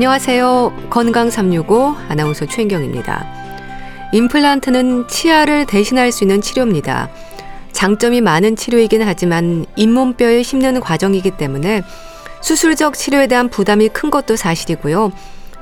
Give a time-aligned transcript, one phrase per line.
[0.00, 0.88] 안녕하세요.
[0.88, 3.26] 건강 365 아나운서 최인경입니다.
[4.14, 7.10] 임플란트는 치아를 대신할 수 있는 치료입니다.
[7.72, 11.82] 장점이 많은 치료이긴 하지만 잇몸뼈에 심는 과정이기 때문에
[12.40, 15.12] 수술적 치료에 대한 부담이 큰 것도 사실이고요.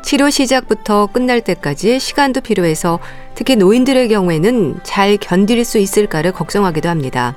[0.02, 3.00] 치료 시작부터 끝날 때까지 시간도 필요해서
[3.34, 7.34] 특히 노인들의 경우에는 잘 견딜 수 있을까를 걱정하기도 합니다.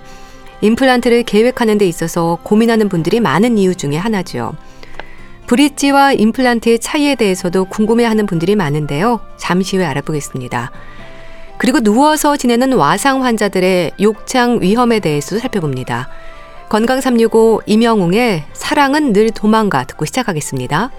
[0.61, 4.53] 임플란트를 계획하는 데 있어서 고민하는 분들이 많은 이유 중에 하나죠.
[5.51, 9.19] 브릿지와 임플란트의 차이에 대해서도 궁금해하는 분들이 많은데요.
[9.35, 10.71] 잠시 후에 알아보겠습니다.
[11.57, 16.07] 그리고 누워서 지내는 와상 환자들의 욕창 위험에 대해서 살펴봅니다.
[16.69, 20.89] 건강 365 임영웅의 사랑은 늘 도망가 듣고 시작하겠습니다.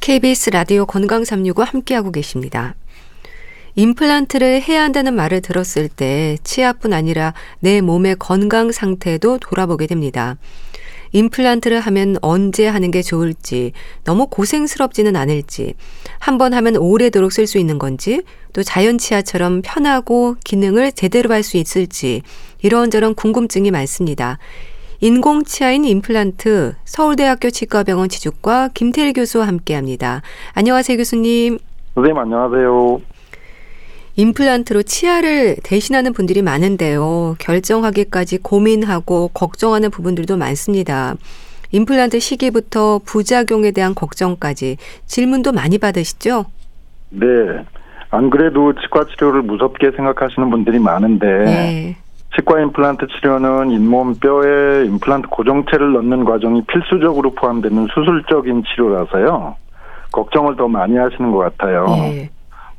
[0.00, 2.74] KBS 라디오 건강 365 함께하고 계십니다.
[3.82, 10.36] 임플란트를 해야 한다는 말을 들었을 때 치아뿐 아니라 내 몸의 건강 상태도 돌아보게 됩니다.
[11.12, 13.70] 임플란트를 하면 언제 하는 게 좋을지,
[14.02, 15.74] 너무 고생스럽지는 않을지,
[16.18, 21.44] 한 번 하면 오래도록 쓸 수 있는 건지, 또 자연 치아처럼 편하고 기능을 제대로 할
[21.44, 22.22] 수 있을지,
[22.62, 24.38] 이런저런 궁금증이 많습니다.
[25.00, 30.22] 인공 치아인 임플란트 서울대학교 치과병원 지주과 김태일 교수와 함께 합니다.
[30.54, 31.58] 안녕하세요, 교수님.
[31.94, 33.17] 선생님, 안녕하세요.
[34.18, 37.36] 임플란트로 치아를 대신하는 분들이 많은데요.
[37.38, 41.14] 결정하기까지 고민하고 걱정하는 부분들도 많습니다.
[41.70, 46.46] 임플란트 시기부터 부작용에 대한 걱정까지 질문도 많이 받으시죠?
[47.10, 47.26] 네.
[48.10, 51.96] 안 그래도 치과 치료를 무섭게 생각하시는 분들이 많은데 네.
[52.34, 59.54] 치과 임플란트 치료는 잇몸 뼈에 임플란트 고정체를 넣는 과정이 필수적으로 포함되는 수술적인 치료라서요.
[60.10, 61.86] 걱정을 더 많이 하시는 것 같아요.
[61.86, 62.30] 네.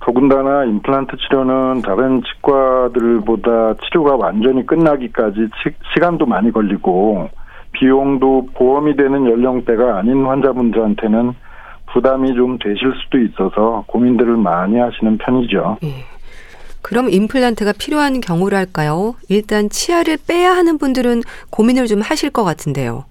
[0.02, 5.50] 더군다나 임플란트 치료는 다른 치과들보다 치료가 완전히 끝나기까지
[5.94, 7.30] 시, 간도 많이 걸리고
[7.74, 11.34] 비용도 보험이 되는 연령대가 아닌 환자분들한테는
[11.94, 15.78] 부담이 좀 되실 수도 있어서 고민들을 많이 하시는 편이죠.
[15.84, 16.06] 예.
[16.82, 19.16] 그럼 임플란트가 필요한 경우랄까요?
[19.28, 23.04] 일단 치아를 빼야 하는 분들은 고민을 좀 하실 것 같은데요.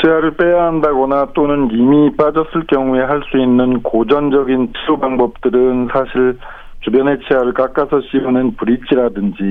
[0.00, 6.38] 치아를 빼야 한다거나 또는 이미 빠졌을 경우에 할 수 있는 고전적인 치료 방법들은 사실
[6.80, 9.42] 주변의 치아를 깎아서 씌우는 브릿지라든지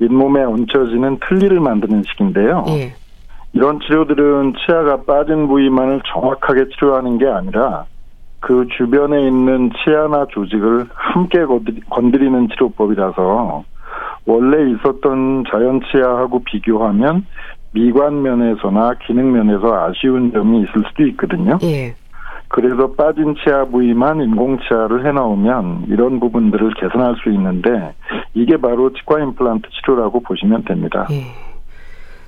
[0.00, 2.64] 잇몸에 얹혀지는 틀니를 만드는 식인데요.
[2.68, 2.92] 예.
[3.54, 7.84] 이런 치료들은 치아가 빠진 부위만을 정확하게 치료하는 게 아니라
[8.40, 11.44] 그 주변에 있는 치아나 조직을 함께
[11.90, 13.64] 건드리는 치료법이라서
[14.26, 17.26] 원래 있었던 자연 치아하고 비교하면
[17.72, 21.58] 미관 면에서나 기능 면에서 아쉬운 점이 있을 수도 있거든요.
[21.62, 21.94] 예.
[22.48, 27.94] 그래서 빠진 치아 부위만 인공 치아를 해놓으면 이런 부분들을 개선할 수 있는데
[28.34, 31.06] 이게 바로 치과 임플란트 치료라고 보시면 됩니다.
[31.10, 31.24] 예.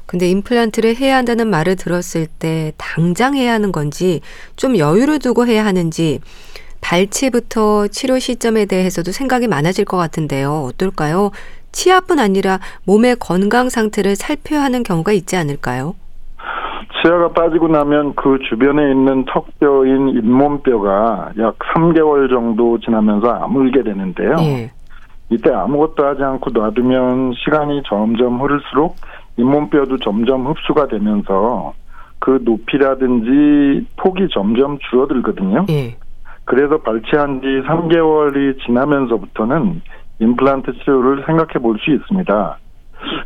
[0.06, 4.20] 근데 임플란트를 해야 한다는 말을 들었을 때 당장 해야 하는 건지
[4.56, 6.20] 좀 여유를 두고 해야 하는지
[6.80, 10.68] 발치부터 치료 시점에 대해서도 생각이 많아질 것 같은데요.
[10.68, 11.30] 어떨까요?
[11.74, 15.94] 치아뿐 아니라 몸의 건강 상태를 살펴야 하는 경우가 있지 않을까요?
[17.02, 24.36] 치아가 빠지고 나면 그 주변에 있는 턱뼈인 잇몸뼈가 약 3개월 정도 지나면서 아물게 되는데요.
[24.40, 24.70] 예.
[25.28, 28.96] 이때 아무것도 하지 않고 놔두면 시간이 점점 흐를수록
[29.36, 31.74] 잇몸뼈도 점점 흡수가 되면서
[32.20, 35.66] 그 높이라든지 폭이 점점 줄어들거든요.
[35.70, 35.96] 예.
[36.46, 39.82] 그래서 발치한 지 3개월이 지나면서부터는
[40.18, 42.58] 임플란트 치료를 생각해 볼 수 있습니다.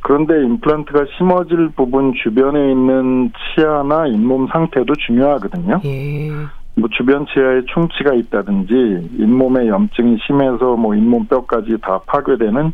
[0.03, 5.81] 그런데 임플란트가 심어질 부분 주변에 있는 치아나 잇몸 상태도 중요하거든요.
[5.85, 6.31] 예.
[6.75, 12.73] 뭐 주변 치아에 충치가 있다든지 잇몸에 염증이 심해서 뭐 잇몸 뼈까지 다 파괴되는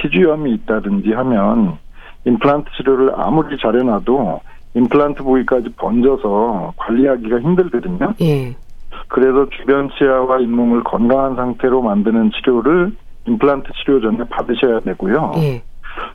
[0.00, 1.78] 치주염이 있다든지 하면
[2.24, 4.40] 임플란트 치료를 아무리 잘해놔도
[4.74, 8.14] 임플란트 부위까지 번져서 관리하기가 힘들거든요.
[8.20, 8.54] 예.
[9.08, 12.92] 그래서 주변 치아와 잇몸을 건강한 상태로 만드는 치료를
[13.26, 15.32] 임플란트 치료 전에 받으셔야 되고요.
[15.38, 15.62] 예.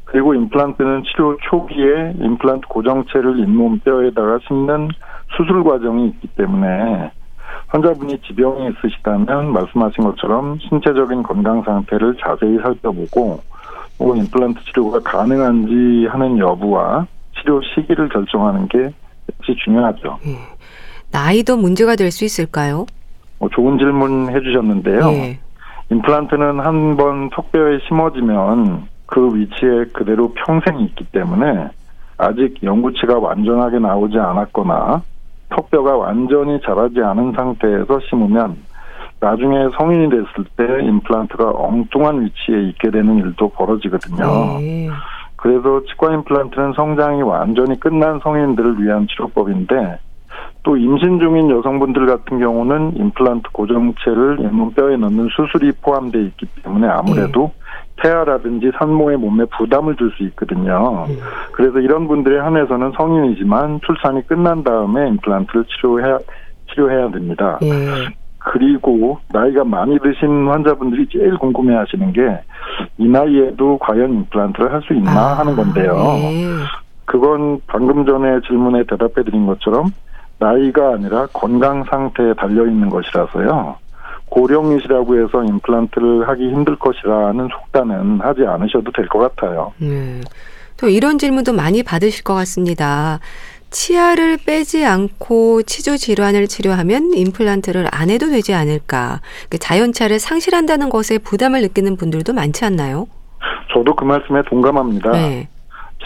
[0.06, 4.90] 그리고 임플란트는 치료 초기에 임플란트 고정체를 잇몸 뼈에다가 심는
[5.36, 7.12] 수술 과정이 있기 때문에
[7.68, 13.40] 환자분이 지병이 있으시다면 말씀하신 것처럼 신체적인 건강 상태를 자세히 살펴보고
[14.00, 17.08] 혹은 임플란트 치료가 가능한지 하는 여부와
[17.40, 18.78] 치료 시기를 결정하는 게
[19.34, 20.18] 역시 중요하죠.
[20.28, 20.36] 예.
[21.12, 22.86] 나이도 문제가 될 수 있을까요?
[23.40, 25.08] 뭐 좋은 질문 해주셨는데요.
[25.14, 25.40] 예.
[25.92, 31.68] 임플란트는 한 번 턱뼈에 심어지면 그 위치에 그대로 평생 있기 때문에
[32.18, 35.02] 아직 영구치가 완전하게 나오지 않았거나
[35.50, 38.56] 턱뼈가 완전히 자라지 않은 상태에서 심으면
[39.20, 44.60] 나중에 성인이 됐을 때 임플란트가 엉뚱한 위치에 있게 되는 일도 벌어지거든요.
[44.60, 44.90] 네.
[45.36, 50.00] 그래서 치과 임플란트는 성장이 완전히 끝난 성인들을 위한 치료법인데
[50.64, 57.52] 또 임신 중인 여성분들 같은 경우는 임플란트 고정체를 잇몸뼈에 넣는 수술이 포함되어 있기 때문에 아무래도
[57.56, 58.04] 네.
[58.04, 61.06] 폐하라든지 산모의 몸에 부담을 줄 수 있거든요.
[61.08, 61.16] 네.
[61.52, 66.20] 그래서 이런 분들에 한해서는 성인이지만 출산이 끝난 다음에 임플란트를 치료해야
[66.74, 67.58] 치료해야 됩니다.
[67.62, 67.68] 네.
[68.40, 72.22] 그리고 나이가 많이 드신 환자분들이 제일 궁금해 하시는 게
[72.98, 75.94] 이 나이에도 과연 임플란트를 할 수 있나 아, 하는 건데요.
[75.94, 76.46] 네.
[77.06, 79.88] 그건 방금 전에 질문에 대답해 드린 것처럼
[80.52, 83.76] 나이가 아니라 건강 상태에 달려 있는 것이라서요.
[84.30, 89.72] 고령이시라고 해서 임플란트를 하기 힘들 것이라는 속단은 하지 않으셔도 될 것 같아요.
[89.78, 90.22] 네.
[90.78, 93.20] 또 이런 질문도 많이 받으실 것 같습니다.
[93.70, 99.22] 치아를 빼지 않고 치주 질환을 치료하면 임플란트를 안 해도 되지 않을까?
[99.50, 103.08] 그 자연차를 상실한다는 것에 부담을 느끼는 분들도 많지 않나요?
[103.74, 105.12] 저도 그 말씀에 동감합니다.
[105.12, 105.48] 네.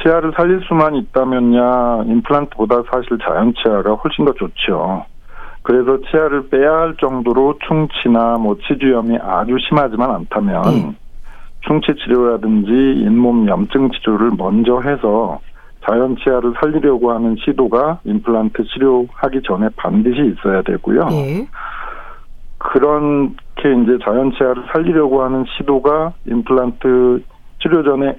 [0.01, 5.05] 치아를 살릴 수만 있다면야 임플란트보다 사실 자연 치아가 훨씬 더 좋죠.
[5.61, 10.95] 그래서 치아를 빼야 할 정도로 충치나 뭐 치주염이 아주 심하지만 않다면 음.
[11.61, 12.71] 충치 치료라든지
[13.01, 15.39] 잇몸 염증 치료를 먼저 해서
[15.87, 21.05] 자연 치아를 살리려고 하는 시도가 임플란트 치료하기 전에 반드시 있어야 되고요.
[21.05, 21.47] 네.
[22.57, 27.23] 그렇게 이제 자연 치아를 살리려고 하는 시도가 임플란트
[27.61, 28.17] 치료 전에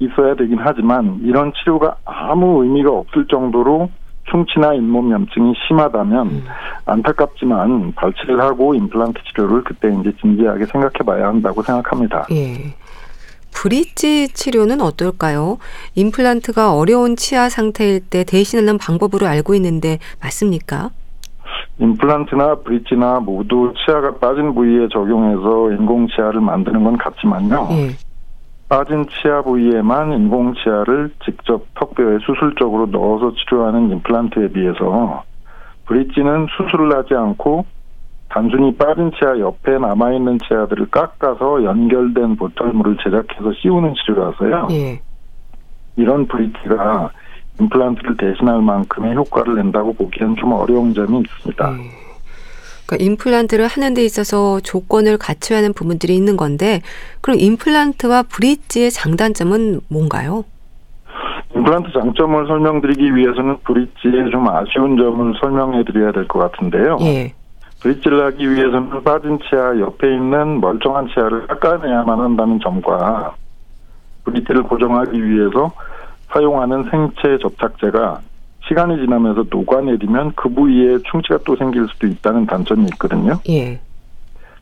[0.00, 3.90] 있어야 되긴 하지만 이런 치료가 아무 의미가 없을 정도로
[4.30, 6.44] 충치나 잇몸 염증이 심하다면 음.
[6.84, 12.26] 안타깝지만 발치를 하고 임플란트 치료를 그때 이제 진지하게 생각해 봐야 한다고 생각합니다.
[12.30, 12.74] 예.
[13.52, 15.58] 브릿지 치료는 어떨까요?
[15.94, 20.90] 임플란트가 어려운 치아 상태일 때 대신하는 방법으로 알고 있는데 맞습니까?
[21.80, 27.68] 임플란트나 브릿지나 모두 치아가 빠진 부위에 적용해서 인공 치아를 만드는 건 같지만요.
[27.72, 28.07] 예.
[28.68, 35.24] 빠진 치아 부위에만 인공 치아를 직접 턱뼈에 수술적으로 넣어서 치료하는 임플란트에 비해서
[35.86, 37.64] 브릿지는 수술을 하지 않고
[38.28, 44.68] 단순히 빠진 치아 옆에 남아있는 치아들을 깎아서 연결된 보철물을 제작해서 씌우는 치료라서요.
[44.72, 45.00] 예.
[45.96, 47.10] 이런 브릿지가
[47.58, 51.72] 임플란트를 대신할 만큼의 효과를 낸다고 보기엔 좀 어려운 점이 있습니다.
[51.78, 52.07] 예.
[52.88, 56.80] 그러니까 임플란트를 하는 데 있어서 조건을 갖춰야 하는 부분들이 있는 건데
[57.20, 60.44] 그럼 임플란트와 브릿지의 장단점은 뭔가요?
[61.54, 66.96] 임플란트 장점을 설명드리기 위해서는 브릿지의 좀 아쉬운 점을 설명해 드려야 될 것 같은데요.
[67.02, 67.34] 예.
[67.80, 73.34] 브릿지를 하기 위해서는 빠진 치아 옆에 있는 멀쩡한 치아를 깎아내야만 한다는 점과
[74.24, 75.72] 브릿지를 고정하기 위해서
[76.32, 78.20] 사용하는 생체 접착제가
[78.68, 83.40] 시간이 지나면서 녹아내리면 그 부위에 충치가 또 생길 수도 있다는 단점이 있거든요.
[83.48, 83.80] 예.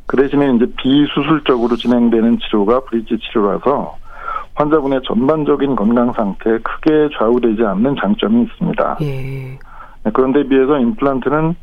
[0.06, 3.96] 그 대신에 이제 비수술적으로 진행되는 치료가 브릿지 치료라서
[4.54, 8.98] 환자분의 전반적인 건강 상태에 크게 좌우되지 않는 장점이 있습니다.
[9.02, 9.58] 예.
[10.04, 11.56] 네, 그런데 비해서 임플란트는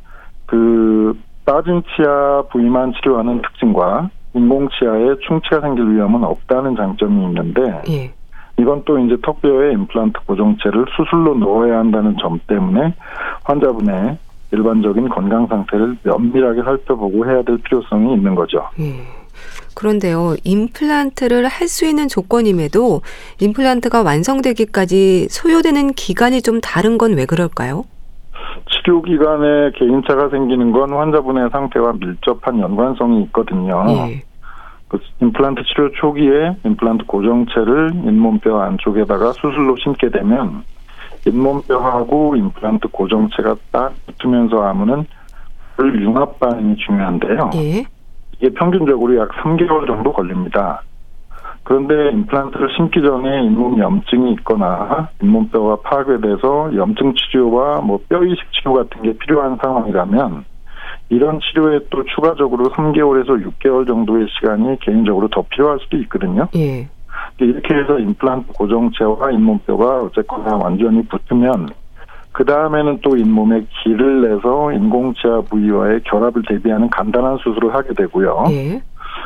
[0.45, 8.13] 그 빠진 치아 부위만 치료하는 특징과 인공 치아에 충치가 생길 위험은 없다는 장점이 있는데 예.
[8.57, 12.93] 이건 또 이제 턱뼈에 임플란트 고정체를 수술로 넣어야 한다는 점 때문에
[13.43, 14.17] 환자분의
[14.51, 18.69] 일반적인 건강 상태를 면밀하게 살펴보고 해야 될 필요성이 있는 거죠.
[18.79, 18.93] 예.
[19.75, 23.01] 그런데요, 임플란트를 할 수 있는 조건임에도
[23.41, 27.83] 임플란트가 완성되기까지 소요되는 기간이 좀 다른 건 왜 그럴까요?
[28.69, 33.83] 치료 기간에 개인차가 생기는 건 환자분의 상태와 밀접한 연관성이 있거든요.
[33.89, 34.21] 예.
[34.93, 40.63] 그 임플란트 치료 초기에 임플란트 고정체를 잇몸뼈 안쪽에다가 수술로 심게 되면
[41.25, 45.05] 잇몸뼈하고 임플란트 고정체가 딱 붙으면서 아무는
[45.79, 47.49] 융합 반응이 중요한데요.
[47.55, 47.85] 예.
[48.37, 50.83] 이게 평균적으로 약 3개월 정도 걸립니다.
[51.63, 58.73] 그런데 임플란트를 심기 전에 잇몸 염증이 있거나 잇몸뼈가 파괴돼서 염증 치료와 뭐 뼈 이식 치료
[58.73, 60.45] 같은 게 필요한 상황이라면
[61.13, 66.47] 이런 치료에 또 추가적으로 3개월에서 6개월 정도의 시간이 개인적으로 더 필요할 수도 있거든요.
[66.55, 66.87] 예.
[67.39, 71.69] 이렇게 해서 임플란트 고정체와 잇몸뼈가 어쨌거나 완전히 붙으면
[72.31, 78.45] 그 다음에는 또 잇몸에 길을 내서 인공치아 부위와의 결합을 대비하는 간단한 수술을 하게 되고요.
[78.49, 78.81] 예.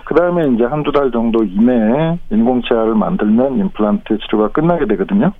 [0.05, 5.31] 그 다음에 이제 한두 달 정도 이내에 인공치아를 만들면 임플란트 치료가 끝나게 되거든요.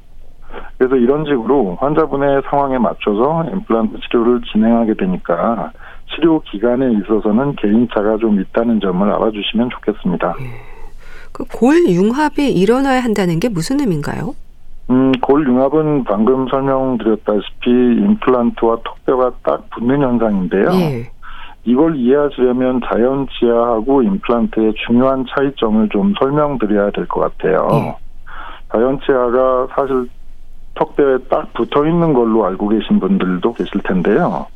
[0.77, 5.72] 그래서 이런 식으로 환자분의 상황에 맞춰서 임플란트 치료를 진행하게 되니까
[6.14, 10.36] 치료 기간에 있어서는 개인차가 좀 있다는 점을 알아주시면 좋겠습니다.
[10.40, 10.44] 예.
[11.34, 14.34] 그 골 융합이 일어나야 한다는 게 무슨 의미인가요?
[14.90, 20.70] 음, 골 융합은 방금 설명드렸다시피 임플란트와 턱뼈가 딱 붙는 현상인데요.
[20.74, 21.12] 예.
[21.66, 27.68] 이걸 이해하시려면 자연 치아하고 임플란트의 중요한 차이점을 좀 설명드려야 될 것 같아요.
[27.74, 27.96] 예.
[28.72, 30.10] 자연 치아가 사실
[30.76, 34.48] 턱뼈에 딱 붙어 있는 걸로 알고 계신 분들도 계실 텐데요.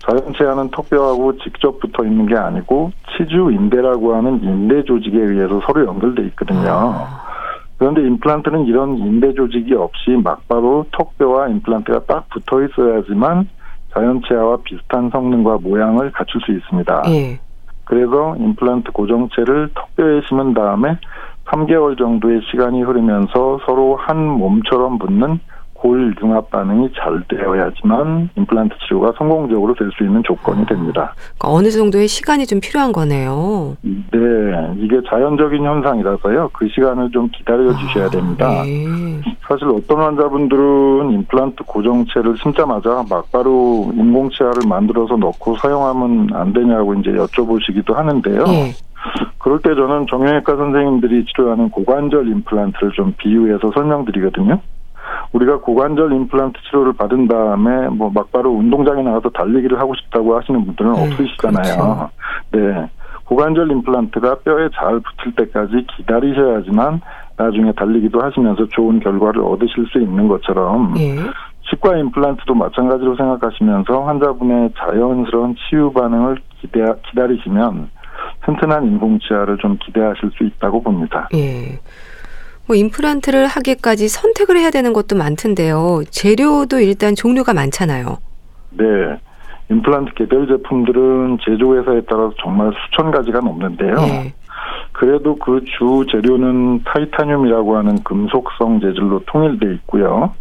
[0.00, 6.22] 자연치아는 턱뼈하고 직접 붙어 있는 게 아니고 치주 인대라고 하는 인대 조직에 의해서 서로 연결돼
[6.28, 6.68] 있거든요.
[6.68, 7.30] 아.
[7.78, 13.48] 그런데 임플란트는 이런 인대 조직이 없이 막바로 턱뼈와 임플란트가 딱 붙어 있어야지만
[13.94, 17.02] 자연치아와 비슷한 성능과 모양을 갖출 수 있습니다.
[17.08, 17.40] 예.
[17.84, 20.98] 그래서 임플란트 고정체를 턱뼈에 심은 다음에
[21.46, 25.40] 3개월 정도의 시간이 흐르면서 서로 한 몸처럼 붙는
[25.80, 31.14] 골 융합 반응이 잘 되어야지만 임플란트 치료가 성공적으로 될 수 있는 조건이 됩니다.
[31.38, 33.76] 그러니까 어느 정도의 시간이 좀 필요한 거네요.
[33.82, 34.18] 네,
[34.76, 36.50] 이게 자연적인 현상이라서요.
[36.52, 38.46] 그 시간을 좀 기다려 주셔야 아, 됩니다.
[38.46, 39.20] 아, 네.
[39.48, 47.94] 사실 어떤 환자분들은 임플란트 고정체를 심자마자 막바로 인공치아를 만들어서 넣고 사용하면 안 되냐고 이제 여쭤보시기도
[47.94, 48.44] 하는데요.
[48.44, 48.72] 네.
[49.38, 54.60] 그럴 때 저는 정형외과 선생님들이 치료하는 고관절 임플란트를 좀 비유해서 설명드리거든요.
[55.32, 60.92] 우리가 고관절 임플란트 치료를 받은 다음에 뭐 막바로 운동장에 나가서 달리기를 하고 싶다고 하시는 분들은
[60.92, 61.62] 네, 없으시잖아요.
[61.62, 62.10] 그렇죠.
[62.52, 62.90] 네.
[63.24, 67.00] 고관절 임플란트가 뼈에 잘 붙을 때까지 기다리셔야지만
[67.36, 71.14] 나중에 달리기도 하시면서 좋은 결과를 얻으실 수 있는 것처럼 예.
[71.70, 77.90] 치과 임플란트도 마찬가지로 생각하시면서 환자분의 자연스러운 치유 반응을 기대, 기다리시면
[78.44, 81.28] 튼튼한 인공치아를 좀 기대하실 수 있다고 봅니다.
[81.34, 81.78] 예.
[82.70, 86.02] 뭐 임플란트를 하기까지 선택을 해야 되는 것도 많던데요.
[86.08, 88.18] 재료도 일단 종류가 많잖아요.
[88.70, 88.84] 네.
[89.72, 93.96] 임플란트 개별 제품들은 제조회사에 따라서 정말 수천 가지가 넘는데요.
[93.96, 94.34] 네.
[94.92, 100.32] 그래도 그 주 재료는 타이타늄이라고 하는 금속성 재질로 통일돼 있고요.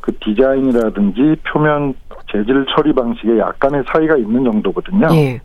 [0.00, 1.94] 그 디자인이라든지 표면
[2.32, 5.06] 재질 처리 방식에 약간의 차이가 있는 정도거든요.
[5.08, 5.40] 네.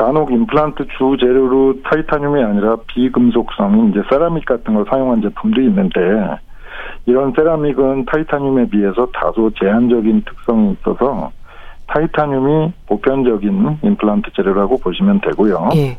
[0.00, 6.00] 간혹 임플란트 주 재료로 타이타늄이 아니라 비금속성인 이제 세라믹 같은 걸 사용한 제품도 있는데
[7.04, 11.30] 이런 세라믹은 타이타늄에 비해서 다소 제한적인 특성이 있어서
[11.88, 15.68] 타이타늄이 보편적인 임플란트 재료라고 보시면 되고요.
[15.74, 15.98] 예.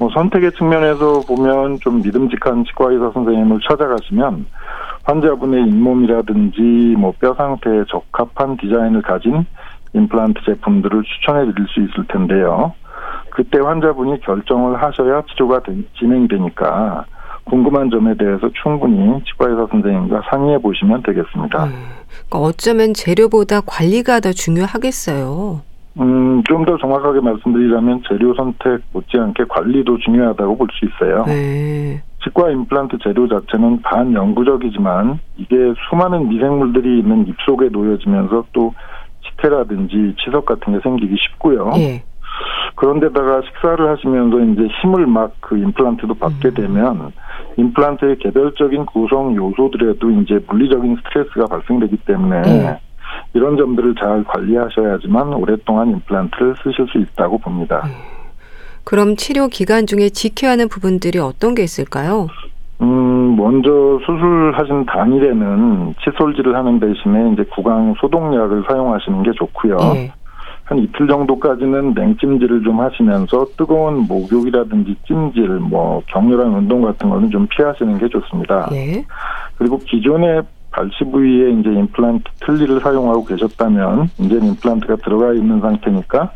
[0.00, 4.46] 뭐 선택의 측면에서 보면 좀 믿음직한 치과 의사 선생님을 찾아가시면
[5.04, 9.46] 환자분의 잇몸이라든지 뭐 뼈 상태에 적합한 디자인을 가진
[9.92, 12.74] 임플란트 제품들을 추천해 드릴 수 있을 텐데요.
[13.38, 15.60] 그때 환자분이 결정을 하셔야 치료가
[15.96, 17.04] 진행이 되니까
[17.44, 21.66] 궁금한 점에 대해서 충분히 치과의사 선생님과 상의해 보시면 되겠습니다.
[21.66, 21.70] 음,
[22.26, 25.60] 그러니까 어쩌면 재료보다 관리가 더 중요하겠어요.
[26.00, 31.24] 음, 좀 더 정확하게 말씀드리자면 재료 선택 못지않게 관리도 중요하다고 볼 수 있어요.
[31.26, 32.02] 네.
[32.24, 35.54] 치과 임플란트 재료 자체는 반영구적이지만 이게
[35.88, 38.74] 수많은 미생물들이 있는 입 속에 놓여지면서 또
[39.22, 41.70] 치태라든지 치석 같은 게 생기기 쉽고요.
[41.76, 42.02] 네.
[42.76, 46.54] 그런데다가 식사를 하시면서 이제 힘을 막 그 임플란트도 받게 음.
[46.54, 47.12] 되면
[47.56, 52.80] 임플란트의 개별적인 구성 요소들에도 이제 물리적인 스트레스가 발생되기 때문에 네.
[53.32, 57.82] 이런 점들을 잘 관리하셔야지만 오랫동안 임플란트를 쓰실 수 있다고 봅니다.
[57.86, 57.92] 네.
[58.84, 62.28] 그럼 치료 기간 중에 지켜야 하는 부분들이 어떤 게 있을까요?
[62.80, 69.76] 음, 먼저 수술하신 당일에는 칫솔질을 하는 대신에 이제 구강 소독약을 사용하시는 게 좋고요.
[69.94, 70.12] 네.
[70.68, 77.46] 한 이틀 정도까지는 냉찜질을 좀 하시면서 뜨거운 목욕이라든지 찜질, 뭐 격렬한 운동 같은 거는 좀
[77.46, 78.68] 피하시는 게 좋습니다.
[78.70, 79.02] 네.
[79.56, 86.32] 그리고 기존의 발치 부위에 이제 임플란트 틀니를 사용하고 계셨다면 이제 임플란트가 들어가 있는 상태니까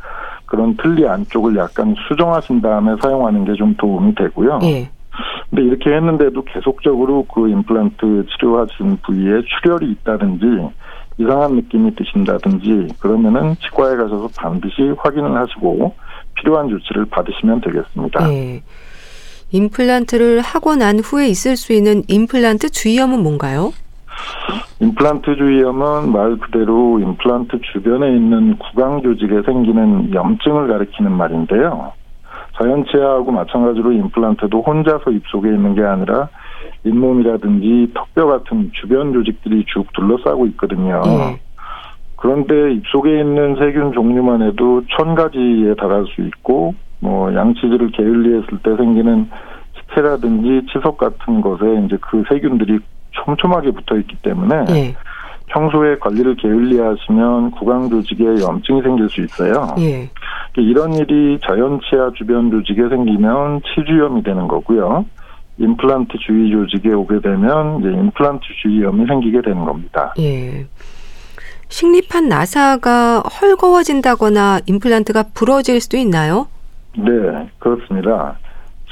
[0.46, 4.60] 그런 틀니 안쪽을 약간 수정하신 다음에 사용하는 게 좀 도움이 되고요.
[4.60, 4.88] 네.
[5.50, 10.46] 근데 이렇게 했는데도 계속적으로 그 임플란트 치료하신 부위에 출혈이 있다든지
[11.18, 15.94] 이상한 느낌이 드신다든지 그러면은 치과에 가셔서 반드시 확인을 하시고
[16.34, 18.26] 필요한 조치를 받으시면 되겠습니다.
[18.28, 18.62] 네.
[19.50, 23.72] 임플란트를 하고 난 후에 있을 수 있는 임플란트 주의염은 뭔가요?
[24.80, 31.92] 임플란트 주의염은 말 그대로 임플란트 주변에 있는 구강 조직에 생기는 염증을 가리키는 말인데요.
[32.58, 36.28] 자연치아하고 마찬가지로 임플란트도 혼자서 입속에 있는 게 아니라
[36.84, 41.02] 잇몸이라든지 턱뼈 같은 주변 조직들이 쭉 둘러싸고 있거든요.
[41.04, 41.40] 네.
[42.16, 48.76] 그런데 입속에 있는 세균 종류만 해도 천 가지에 달할 수 있고 뭐 양치질을 게을리했을 때
[48.76, 49.28] 생기는
[49.76, 52.78] 식체라든지 치석 같은 것에 이제 그 세균들이
[53.10, 54.94] 촘촘하게 붙어 있기 때문에 네.
[55.48, 59.74] 평소에 관리를 게을리 하시면 구강 조직에 염증이 생길 수 있어요.
[59.78, 60.08] 예.
[60.56, 65.04] 이런 일이 자연치아 주변 조직에 생기면 치주염이 되는 거고요.
[65.58, 70.14] 임플란트 주위 조직에 오게 되면 이제 임플란트 주위염이 생기게 되는 겁니다.
[70.18, 70.66] 예.
[71.68, 76.48] 식립한 나사가 헐거워진다거나 임플란트가 부러질 수도 있나요?
[76.96, 78.36] 네, 그렇습니다.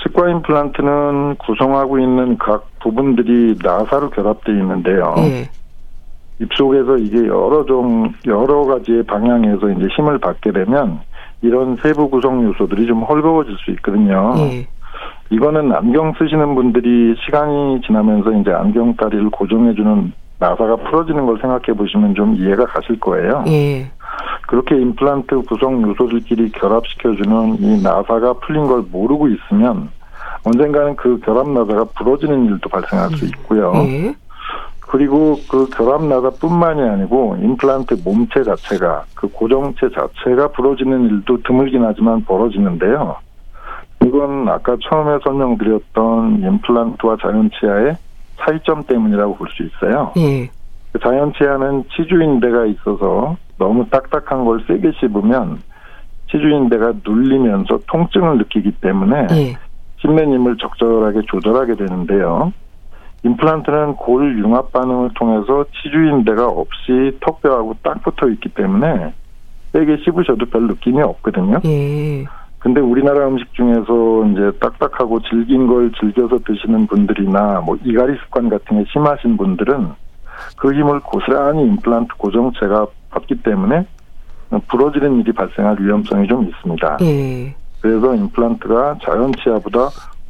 [0.02, 5.14] 치과 임플란트는 구성하고 있는 각 부분들이 나사로 결합되어 있는데요.
[5.19, 5.49] 예.
[6.40, 11.00] 입속에서 이게 여러 종 여러 가지의 방향에서 이제 힘을 받게 되면
[11.43, 14.35] 이런 세부 구성 요소들이 좀 헐거워질 수 있거든요.
[14.38, 14.67] 예.
[15.30, 22.14] 이거는 안경 쓰시는 분들이 시간이 지나면서 이제 안경 다리를 고정해주는 나사가 풀어지는 걸 생각해 보시면
[22.14, 23.45] 좀 이해가 가실 거예요.
[23.49, 23.90] 예.
[24.49, 29.90] 그렇게 임플란트 구성 요소들끼리 결합시켜주는 이 나사가 풀린 걸 모르고 있으면
[30.45, 33.73] 언젠가는 그 결합 나사가 부러지는 일도 발생할 수 있고요.
[33.87, 34.14] 예.
[34.80, 42.25] 그리고 그 결합 나사뿐만이 아니고 임플란트 몸체 자체가 그 고정체 자체가 부러지는 일도 드물긴 하지만
[42.25, 43.16] 벌어지는데요.
[44.04, 47.97] 이건 아까 처음에 설명드렸던 임플란트와 자연치아의
[48.40, 50.12] 차이점 때문이라고 볼 수 있어요.
[50.16, 50.49] 예.
[50.92, 55.62] 그 자연치아는 치주인대가 있어서 너무 딱딱한 걸 세게 씹으면
[56.30, 59.57] 치주인대가 눌리면서 통증을 느끼기 때문에 예.
[60.00, 62.52] 씹는 힘을 적절하게 조절하게 되는데요.
[63.23, 69.12] 임플란트는 골 융합 반응을 통해서 치주인대가 없이 턱뼈하고 딱 붙어 있기 때문에
[69.73, 71.61] 세게 씹으셔도 별 느낌이 없거든요.
[71.66, 72.25] 예.
[72.61, 78.79] 근데 우리나라 음식 중에서 이제 딱딱하고 질긴 걸 즐겨서 드시는 분들이나 뭐 이갈이 습관 같은
[78.79, 79.88] 게 심하신 분들은
[80.57, 83.87] 그 힘을 고스란히 임플란트 고정체가 받기 때문에
[84.69, 86.99] 부러지는 일이 발생할 위험성이 좀 있습니다.
[87.02, 87.55] 예.
[87.81, 89.88] 그래서 임플란트가 자연 치아보다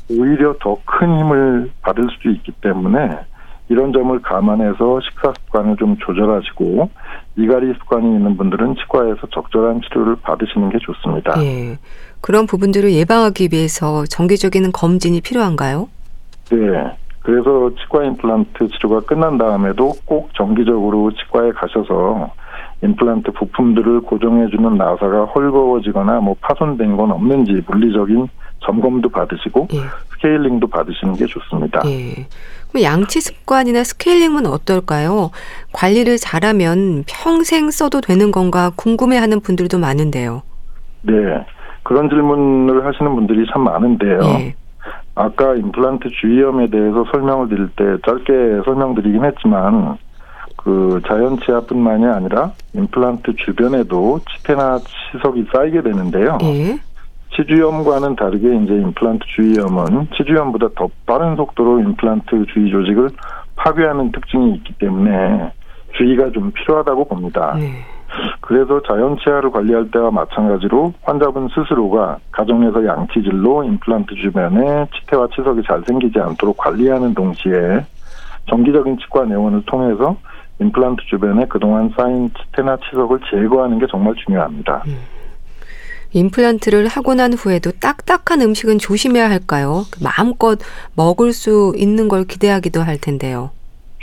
[0.08, 3.18] 오히려 더 큰 힘을 받을 수도 있기 때문에
[3.68, 6.90] 이런 점을 감안해서 식사 습관을 좀 조절하시고
[7.36, 11.42] 이갈이 습관이 있는 분들은 치과에서 적절한 치료를 받으시는 게 좋습니다.
[11.42, 11.78] 예.
[12.20, 15.88] 그런 부분들을 예방하기 위해서 정기적인 검진이 필요한가요?
[16.50, 16.58] 네.
[17.22, 22.32] 그래서 치과 임플란트 치료가 끝난 다음에도 꼭 정기적으로 치과에 가셔서
[22.82, 28.28] 임플란트 부품들을 고정해주는 나사가 헐거워지거나 뭐 파손된 건 없는지 물리적인
[28.60, 29.80] 점검도 받으시고 예.
[30.12, 31.82] 스케일링도 받으시는 게 좋습니다.
[31.86, 32.26] 예.
[32.82, 35.30] 양치 습관이나 스케일링은 어떨까요?
[35.72, 40.42] 관리를 잘하면 평생 써도 되는 건가 궁금해하는 분들도 많은데요.
[41.02, 41.12] 네,
[41.82, 44.20] 그런 질문을 하시는 분들이 참 많은데요.
[44.22, 44.54] 예.
[45.14, 49.98] 아까 임플란트 주의염에 대해서 설명을 드릴 때 짧게 설명드리긴 했지만
[50.56, 54.78] 그 자연 치아뿐만이 아니라 임플란트 주변에도 치태나
[55.12, 56.38] 치석이 쌓이게 되는데요.
[56.42, 56.78] 예.
[57.36, 63.10] 치주염과는 다르게 이제 임플란트 주위염은 치주염보다 더 빠른 속도로 임플란트 주위 조직을
[63.56, 65.52] 파괴하는 특징이 있기 때문에
[65.96, 67.54] 주의가 좀 필요하다고 봅니다.
[67.56, 67.72] 네.
[68.40, 76.18] 그래서 자연치아를 관리할 때와 마찬가지로 환자분 스스로가 가정에서 양치질로 임플란트 주변에 치태와 치석이 잘 생기지
[76.18, 77.84] 않도록 관리하는 동시에
[78.48, 80.16] 정기적인 치과 내원을 통해서
[80.60, 84.82] 임플란트 주변에 그동안 쌓인 치태나 치석을 제거하는 게 정말 중요합니다.
[84.88, 85.19] 음.
[86.12, 89.82] 임플란트를 하고 난 후에도 딱딱한 음식은 조심해야 할까요?
[90.02, 90.58] 마음껏
[90.96, 93.50] 먹을 수 있는 걸 기대하기도 할 텐데요.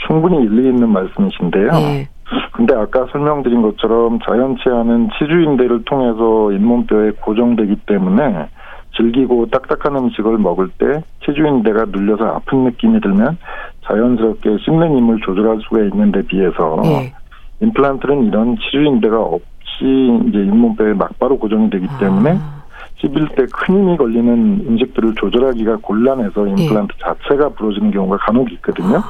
[0.06, 1.70] 충분히 일리 있는 말씀이신데요.
[1.72, 2.08] 네.
[2.52, 8.48] 근데 아까 설명드린 것처럼 자연치아는 치주인대를 통해서 잇몸뼈에 고정되기 때문에
[8.96, 13.38] 질기고 딱딱한 음식을 먹을 때 치주인대가 눌려서 아픈 느낌이 들면
[13.86, 17.12] 자연스럽게 씹는 힘을 조절할 수가 있는데 비해서 네.
[17.60, 22.58] 임플란트는 이런 치주인대가 없없 이 이제 잇몸뼈에 막바로 고정이 되기 때문에 아.
[23.00, 27.04] 씹을 때 큰 힘이 걸리는 음식들을 조절하기가 곤란해서 임플란트 예.
[27.04, 29.02] 자체가 부러지는 경우가 간혹 있거든요.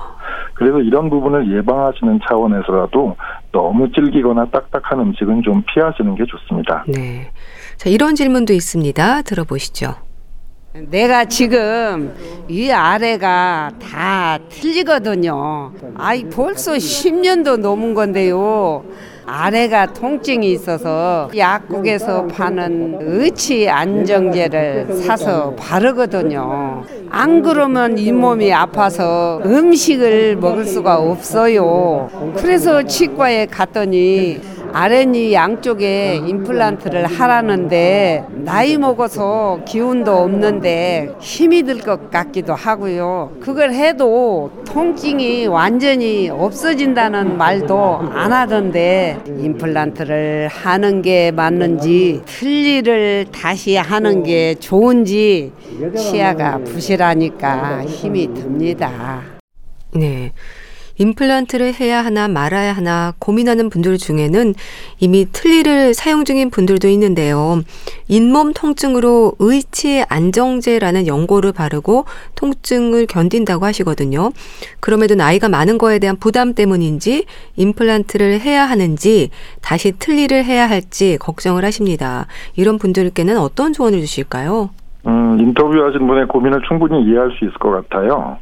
[0.52, 3.16] 그래서 이런 부분을 예방하시는 차원에서라도
[3.50, 6.84] 너무 질기거나 딱딱한 음식은 좀 피하시는 게 좋습니다.
[6.86, 7.30] 네.
[7.76, 9.22] 자, 이런 질문도 있습니다.
[9.22, 9.94] 들어보시죠.
[10.90, 12.14] 내가 지금
[12.46, 15.72] 이 아래가 다 틀리거든요.
[15.96, 18.84] 아이 벌써 10년도 넘은 건데요.
[19.28, 26.82] 아래가 통증이 있어서 약국에서 파는 의치 안정제를 사서 바르거든요.
[27.10, 32.08] 안 그러면 잇몸이 아파서 음식을 먹을 수가 없어요.
[32.38, 34.40] 그래서 치과에 갔더니
[34.72, 43.32] 아랫니 양쪽에 임플란트를 하라는데 나이 먹어서 기운도 없는데 힘이 들 것 같기도 하고요.
[43.40, 54.22] 그걸 해도 통증이 완전히 없어진다는 말도 안 하던데 임플란트를 하는 게 맞는지 틀니를 다시 하는
[54.24, 55.52] 게 좋은지
[55.96, 59.20] 치아가 부실하니까 힘이 듭니다.
[59.94, 60.32] 네.
[60.98, 64.54] 임플란트를 해야 하나 말아야 하나 고민하는 분들 중에는
[64.98, 67.62] 이미 틀니를 사용 중인 분들도 있는데요.
[68.08, 74.32] 잇몸 통증으로 의치 안정제라는 연고를 바르고 통증을 견딘다고 하시거든요.
[74.80, 79.30] 그럼에도 나이가 많은 거에 대한 부담 때문인지 임플란트를 해야 하는지
[79.62, 82.26] 다시 틀니를 해야 할지 걱정을 하십니다.
[82.56, 84.70] 이런 분들께는 어떤 조언을 주실까요?
[85.06, 88.38] 음, 인터뷰하신 분의 고민을 충분히 이해할 수 있을 것 같아요.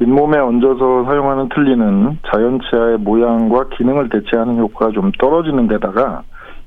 [0.00, 6.22] 잇몸에 얹어서 사용하는 틀니는 자연 치아의 모양과 기능을 대체하는 효과가 좀 떨어지는 데다가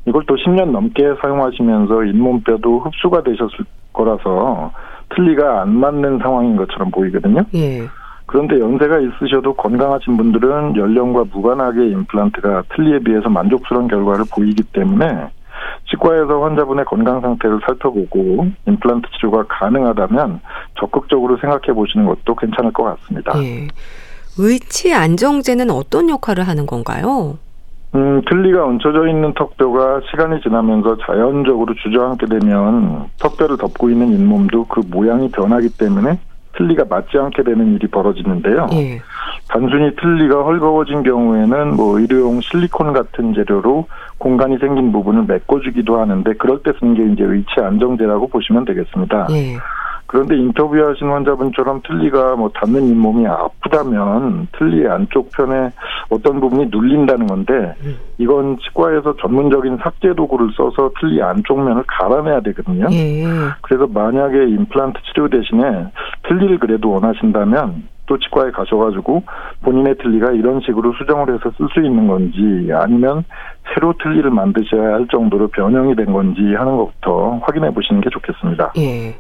[0.07, 4.71] 이걸 또 10년 넘게 사용하시면서 잇몸뼈도 흡수가 되셨을 거라서
[5.15, 7.43] 틀니가 안 맞는 상황인 것처럼 보이거든요.
[7.53, 7.87] 예.
[8.25, 15.29] 그런데 연세가 있으셔도 건강하신 분들은 연령과 무관하게 임플란트가 틀니에 비해서 만족스러운 결과를 보이기 때문에
[15.89, 20.41] 치과에서 환자분의 건강 상태를 살펴보고 임플란트 치료가 가능하다면
[20.79, 23.33] 적극적으로 생각해 보시는 것도 괜찮을 것 같습니다.
[23.43, 23.67] 예.
[24.37, 27.37] 의치 안정제는 어떤 역할을 하는 건가요?
[27.95, 34.81] 음, 틀니가 얹혀져 있는 턱뼈가 시간이 지나면서 자연적으로 주저앉게 되면 턱뼈를 덮고 있는 잇몸도 그
[34.87, 36.19] 모양이 변하기 때문에
[36.57, 38.67] 틀니가 맞지 않게 되는 일이 벌어지는데요.
[38.73, 39.01] 예.
[39.47, 46.61] 단순히 틀니가 헐거워진 경우에는 뭐 의료용 실리콘 같은 재료로 공간이 생긴 부분을 메꿔주기도 하는데 그럴
[46.63, 49.27] 때 쓰는 게 이제 의치 안정제라고 보시면 되겠습니다.
[49.31, 49.57] 예.
[50.09, 55.69] 그런데 인터뷰하신 환자분처럼 틀니가 뭐 닿는 잇몸이 아프다면 틀니 안쪽 편에
[56.09, 57.75] 어떤 부분이 눌린다는 건데
[58.17, 62.87] 이건 치과에서 전문적인 삭제 도구를 써서 틀니 안쪽 면을 갈아내야 되거든요.
[62.91, 63.23] 예.
[63.61, 65.85] 그래서 만약에 임플란트 치료 대신에
[66.23, 69.23] 틀 니를 그래도 원하신다면 또 치과에 가셔가지고
[69.61, 73.23] 본인의 틀니가 이런 식으로 수정을 해서 쓸 수 있는 건지 아니면
[73.73, 78.73] 새로 틀니를 만드셔야 할 정도로 변형이 된 건지 하는 것부터 확인해 보시는 게 좋겠습니다.
[78.77, 79.15] 예.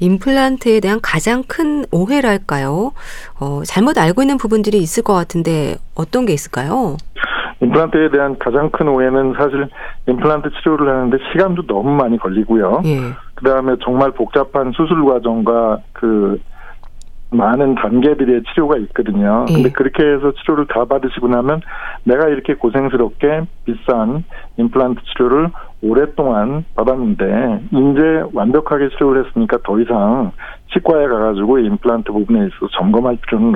[0.00, 2.92] 임플란트에 대한 가장 큰 오해랄까요?
[3.40, 6.96] 어, 잘못 알고 있는 부분들이 있을 것 같은데 어떤 게 있을까요?
[7.60, 9.68] 임플란트에 대한 가장 큰 오해는 사실
[10.06, 12.82] 임플란트 치료를 하는데 시간도 너무 많이 걸리고요.
[12.84, 13.00] 예.
[13.38, 16.40] 그다음에 정말 복잡한 수술 과정과 그
[17.30, 19.44] 많은 단계들의 치료가 있거든요.
[19.50, 19.52] 예.
[19.52, 21.60] 근데 그렇게 해서 치료를 다 받으시고 나면
[22.04, 24.24] 내가 이렇게 고생스럽게 비싼
[24.56, 25.50] 임플란트 치료를
[25.82, 30.32] 오랫동안 받았는데 이제 완벽하게 치료를 했으니까 더 이상
[30.72, 33.52] 치과에 가가지고 임플란트 부분에 있어서 점검할 필요는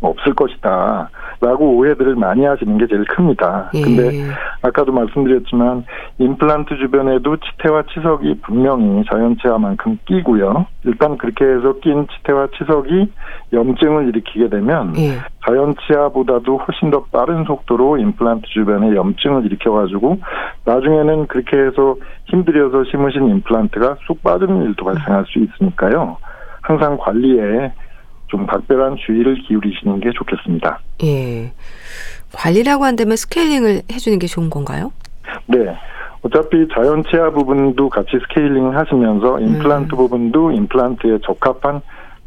[0.00, 1.10] 없을 것이다.
[1.40, 3.70] 라고 오해들을 많이 하시는 게 제일 큽니다.
[3.74, 3.82] 예.
[3.82, 4.10] 근데
[4.62, 5.84] 아까도 말씀드렸지만
[6.18, 10.66] 임플란트 주변에도 치태와 치석이 분명히 자연치아만큼 끼고요.
[10.84, 13.12] 일단 그렇게 해서 낀 치태와 치석이
[13.52, 15.18] 염증을 일으키게 되면 예.
[15.46, 20.18] 자연치아보다도 훨씬 더 빠른 속도로 임플란트 주변에 염증을 일으켜가지고
[20.64, 26.16] 나중에는 그렇게 해서 힘들여서 심으신 임플란트가 쑥 빠지는 일도 발생할 수 있으니까요.
[26.62, 27.72] 항상 관리에
[28.28, 30.80] 좀 각별한 주의를 기울이시는 게 좋겠습니다.
[31.04, 31.52] 예.
[32.32, 34.92] 관리라고 한다면 스케일링을 해주는 게 좋은 건가요?
[35.46, 35.58] 네.
[36.22, 39.96] 어차피 자연 치아 부분도 같이 스케일링을 하시면서 임플란트 음.
[39.96, 41.80] 부분도 임플란트에 적합한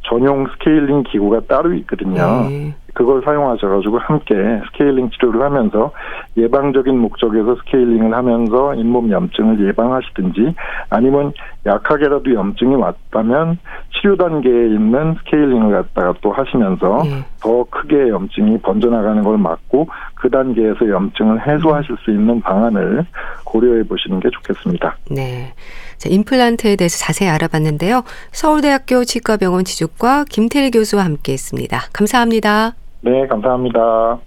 [0.04, 2.48] 전용 스케일링 기구가 따로 있거든요.
[2.50, 2.74] 네.
[2.94, 4.34] 그걸 사용하셔가지고 함께
[4.68, 5.92] 스케일링 치료를 하면서
[6.38, 10.56] 예방적인 목적에서 스케일링을 하면서 잇몸 염증을 예방하시든지
[10.90, 11.34] 아니면
[11.66, 13.60] 약하게라도 염증이 왔다면
[13.94, 17.26] 치료 단계에 있는 스케일링을 갖다가 또 하시면서 네.
[17.42, 19.88] 더 크게 염증이 번져나가는 걸 막고
[20.20, 23.06] 그 단계에서 염증을 해소하실 수 있는 방안을
[23.46, 24.98] 고려해 보시는 게 좋겠습니다.
[25.10, 25.54] 네.
[25.98, 28.04] 자, 임플란트에 대해서 자세히 알아봤는데요.
[28.32, 31.82] 서울대학교 치과병원 지주과 김태일 교수와 함께 했습니다.
[31.94, 32.76] 감사합니다.
[33.02, 34.20] 네, 감사합니다.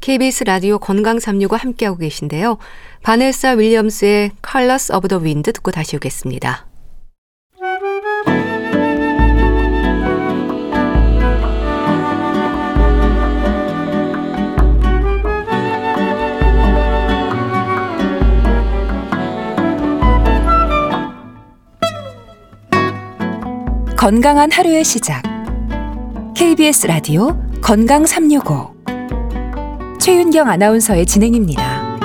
[0.00, 2.58] KBS 라디오 건강 365 함께하고 계신데요.
[3.02, 6.66] 바네사 윌리엄스의 Colors of the Wind 듣고 다시 오겠습니다.
[24.06, 25.20] 건강한 하루의 시작.
[26.36, 28.72] KBS 라디오 건강 365.
[29.98, 31.98] 최윤경 아나운서의 진행입니다.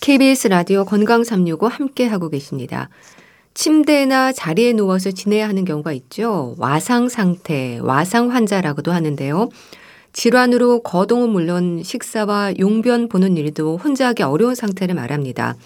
[0.00, 2.88] KBS 라디오 건강 365 함께 하고 계십니다.
[3.52, 6.54] 침대나 자리에 누워서 지내야 하는 경우가 있죠.
[6.56, 9.50] 와상 상태, 와상 환자라고도 하는데요.
[10.14, 15.56] 질환으로 거동은 물론 식사와 용변 보는 일도 혼자 하기 어려운 상태를 말합니다.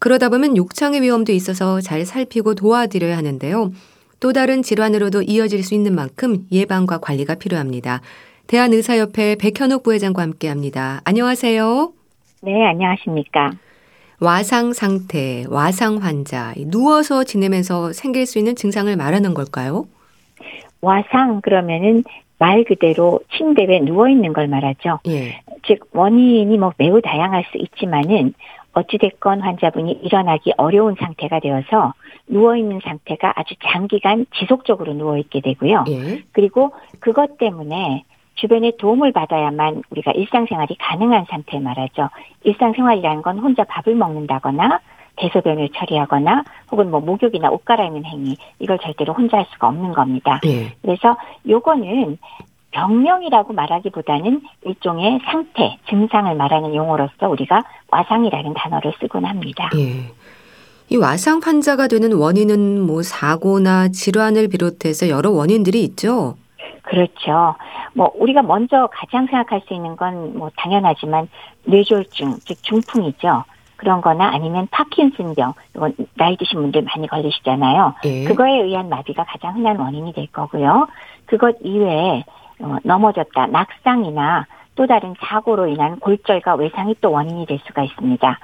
[0.00, 3.70] 그러다 보면 욕창의 위험도 있어서 잘 살피고 도와드려야 하는데요.
[4.18, 8.00] 또 다른 질환으로도 이어질 수 있는 만큼 예방과 관리가 필요합니다.
[8.46, 11.02] 대한의사협회 백현옥 부회장과 함께 합니다.
[11.04, 11.92] 안녕하세요.
[12.42, 13.52] 네, 안녕하십니까.
[14.20, 19.84] 와상 상태, 와상 환자, 누워서 지내면서 생길 수 있는 증상을 말하는 걸까요?
[20.80, 22.04] 와상 그러면은
[22.38, 25.00] 말 그대로 침대에 누워 있는 걸 말하죠.
[25.08, 25.42] 예.
[25.66, 28.32] 즉 원인이 뭐 매우 다양할 수 있지만은
[28.72, 31.94] 어찌됐건 환자분이 일어나기 어려운 상태가 되어서
[32.28, 35.84] 누워있는 상태가 아주 장기간 지속적으로 누워있게 되고요.
[35.88, 36.22] 예.
[36.32, 38.04] 그리고 그것 때문에
[38.36, 42.08] 주변의 도움을 받아야만 우리가 일상생활이 가능한 상태 말하죠.
[42.44, 44.80] 일상생활이라는 건 혼자 밥을 먹는다거나
[45.16, 50.40] 대소변을 처리하거나 혹은 뭐 목욕이나 옷 갈아입는 행위 이걸 절대로 혼자 할 수가 없는 겁니다.
[50.46, 50.72] 예.
[50.80, 52.16] 그래서 요거는
[52.72, 59.70] 병명이라고 말하기보다는 일종의 상태, 증상을 말하는 용어로서 우리가 와상이라는 단어를 쓰곤 합니다.
[59.76, 60.12] 예.
[60.88, 66.34] 이 와상 환자가 되는 원인은 뭐 사고나 질환을 비롯해서 여러 원인들이 있죠.
[66.82, 67.54] 그렇죠.
[67.92, 71.28] 뭐 우리가 먼저 가장 생각할 수 있는 건 뭐 당연하지만
[71.64, 73.44] 뇌졸중, 즉 중풍이죠.
[73.76, 77.94] 그런 거나 아니면 파킨슨병, 이건 나이 드신 분들 많이 걸리시잖아요.
[78.04, 78.24] 예.
[78.24, 80.86] 그거에 의한 마비가 가장 흔한 원인이 될 거고요.
[81.26, 82.24] 그것 이외에
[82.62, 88.38] 어, 넘어졌다, 낙상이나 또 다른 사고로 인한 골절과 외상이 또 원인이 될 수가 있습니다.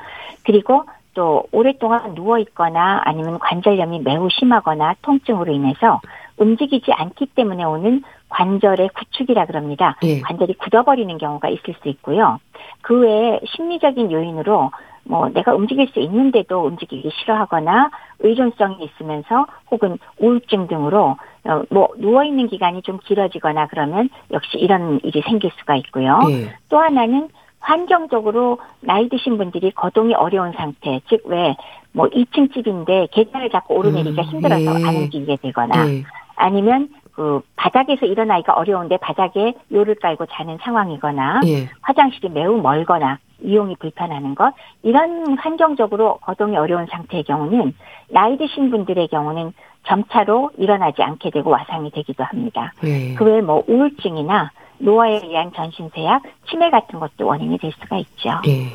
[0.44, 6.00] 그리고 또 오랫동안 누워 있거나 아니면 관절염이 매우 심하거나 통증으로 인해서
[6.36, 9.96] 움직이지 않기 때문에 오는 관절의 구축이라 그럽니다.
[10.02, 10.20] 예.
[10.20, 12.38] 관절이 굳어버리는 경우가 있을 수 있고요.
[12.82, 14.70] 그 외에 심리적인 요인으로
[15.08, 17.90] 뭐 내가 움직일 수 있는데도 움직이기 싫어하거나
[18.20, 25.00] 의존성이 있으면서 혹은 우울증 등으로 어, 뭐 누워 있는 기간이 좀 길어지거나 그러면 역시 이런
[25.04, 26.18] 일이 생길 수가 있고요.
[26.30, 26.52] 예.
[26.68, 27.28] 또 하나는
[27.60, 31.54] 환경적으로 나이 드신 분들이 거동이 어려운 상태, 즉 왜
[31.96, 34.84] 뭐 2층 집인데 계단을 자꾸 오르내리기가 음, 힘들어서 예.
[34.84, 36.04] 안 움직이게 되거나 예.
[36.36, 41.70] 아니면 그 바닥에서 일어나기가 어려운데 바닥에 요를 깔고 자는 상황이거나 예.
[41.80, 44.52] 화장실이 매우 멀거나 이용이 불편하는 것
[44.82, 47.72] 이런 환경적으로 거동이 어려운 상태의 경우는
[48.10, 49.54] 나이 드신 분들의 경우는
[49.86, 52.74] 점차로 일어나지 않게 되고 와상이 되기도 합니다.
[52.84, 53.14] 예.
[53.14, 58.28] 그 외에 뭐 우울증이나 노화에 의한 전신세약, 치매 같은 것도 원인이 될 수가 있죠.
[58.46, 58.68] 예.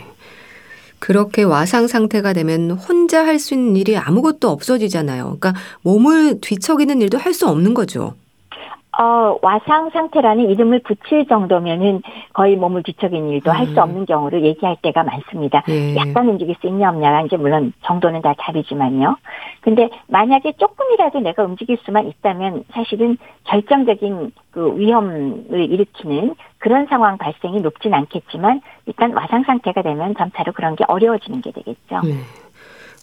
[0.97, 5.38] 그렇게 와상 상태가 되면 혼자 할 수 있는 일이 아무것도 없어지잖아요.
[5.39, 8.13] 그러니까 몸을 뒤척이는 일도 할 수 없는 거죠.
[8.99, 12.01] 어, 와상 상태라는 이름을 붙일 정도면은
[12.34, 13.56] 거의 몸을 뒤척이는 일도 음.
[13.56, 15.63] 할수 없는 경우를 얘기할 때가 많습니다.
[15.69, 15.95] 예.
[15.95, 19.15] 약간 움직일 수 있냐 없냐가 이제 물론 정도는 다 다르지만요.
[19.62, 27.62] 근데 만약에 조금이라도 내가 움직일 수만 있다면 사실은 결정적인 그 위험을 일으키는 그런 상황 발생이
[27.62, 32.01] 높진 않겠지만 일단 와상 상태가 되면 점차로 그런 게 어려워지는 게 되겠죠.
[32.06, 32.15] 예.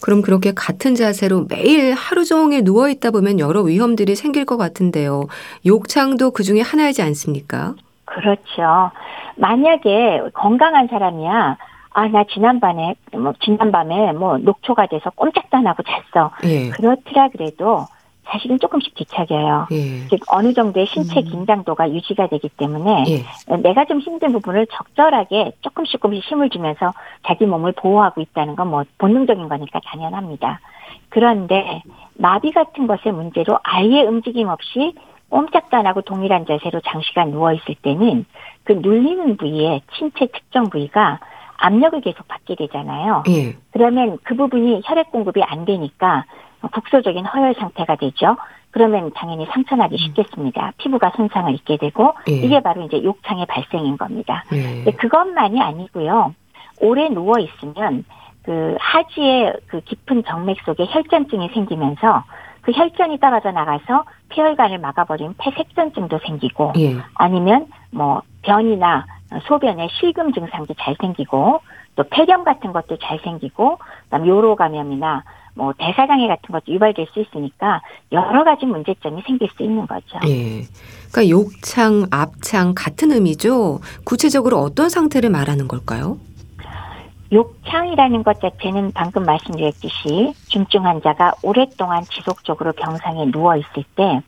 [0.02, 5.24] 그럼 그렇게 같은 자세로 매일 하루 종일 누워 있다 보면 여러 위험들이 생길 것 같은데요.
[5.66, 7.74] 욕창도 그 중에 하나이지 않습니까?
[8.04, 8.90] 그렇죠.
[9.36, 11.56] 만약에 건강한 사람이야.
[11.90, 16.30] 아, 나 지난밤에, 뭐, 지난밤에 뭐, 녹초가 돼서 꼼짝도 안 하고 잤어.
[16.44, 16.68] 예.
[16.70, 17.86] 그렇더라 그래도
[18.30, 19.66] 사실은 조금씩 뒤척여요.
[19.72, 20.06] 예.
[20.08, 21.24] 즉 어느 정도의 신체 음.
[21.24, 23.56] 긴장도가 유지가 되기 때문에 예.
[23.56, 26.92] 내가 좀 힘든 부분을 적절하게 조금씩 조금씩 힘을 주면서
[27.26, 30.60] 자기 몸을 보호하고 있다는 건 뭐 본능적인 거니까 당연합니다.
[31.08, 31.82] 그런데
[32.14, 34.94] 마비 같은 것의 문제로 아예 움직임 없이
[35.30, 38.24] 꼼짝도 안 하고 동일한 자세로 장시간 누워 있을 때는
[38.64, 41.20] 그 눌리는 부위에 신체 특정 부위가
[41.56, 43.24] 압력을 계속 받게 되잖아요.
[43.28, 43.56] 예.
[43.72, 46.24] 그러면 그 부분이 혈액 공급이 안 되니까
[46.60, 48.36] 국소적인 허혈 상태가 되죠.
[48.70, 49.98] 그러면 당연히 상처나기 음.
[49.98, 50.72] 쉽겠습니다.
[50.78, 52.32] 피부가 손상을 입게 되고 예.
[52.32, 54.44] 이게 바로 이제 욕창의 발생인 겁니다.
[54.52, 54.90] 예.
[54.92, 56.34] 그것만이 아니고요.
[56.80, 58.04] 오래 누워 있으면
[58.42, 62.24] 그 하지의 그 깊은 정맥 속에 혈전증이 생기면서
[62.62, 66.96] 그 혈전이 떨어져 나가서 폐혈관을 막아버린 폐색전증도 생기고 예.
[67.14, 69.06] 아니면 뭐 변이나
[69.46, 71.60] 소변에 실금 증상도 잘 생기고
[71.96, 75.24] 또 폐렴 같은 것도 잘 생기고 그다음 요로 감염이나
[75.58, 80.18] 뭐 대사장애 같은 것도 유발될 수 있으니까 여러 가지 문제점이 생길 수 있는 거죠.
[80.28, 80.62] 예.
[81.10, 83.80] 그러니까 욕창, 압창 같은 의미죠.
[84.04, 86.18] 구체적으로 어떤 상태를 말하는 걸까요?
[87.32, 94.22] 욕창이라는 것 자체는 방금 말씀드렸듯이 중증 환자가 오랫동안 지속적으로 병상에 누워 있을 때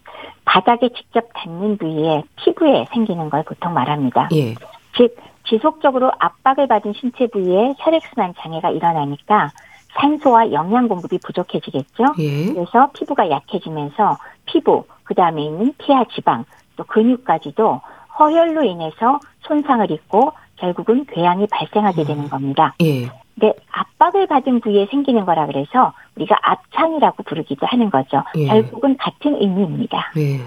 [0.44, 4.28] 바닥에 직접 닿는 부위에 피부에 생기는 걸 보통 말합니다.
[4.34, 4.54] 예.
[4.96, 5.16] 즉
[5.48, 9.50] 지속적으로 압박을 받은 신체 부위에 혈액순환 장애가 일어나니까
[9.94, 12.04] 산소와 영양 공급이 부족해지겠죠.
[12.18, 12.52] 예.
[12.52, 16.44] 그래서 피부가 약해지면서 피부, 그 다음에 있는 피하 지방,
[16.76, 17.80] 또 근육까지도
[18.18, 22.28] 허혈로 인해서 손상을 입고 결국은 궤양이 발생하게 되는 음.
[22.28, 22.74] 겁니다.
[22.82, 23.08] 예.
[23.34, 28.22] 근데 압박을 받은 부위에 생기는 거라 그래서 우리가 압창이라고 부르기도 하는 거죠.
[28.36, 28.46] 예.
[28.46, 30.12] 결국은 같은 의미입니다.
[30.18, 30.40] 예.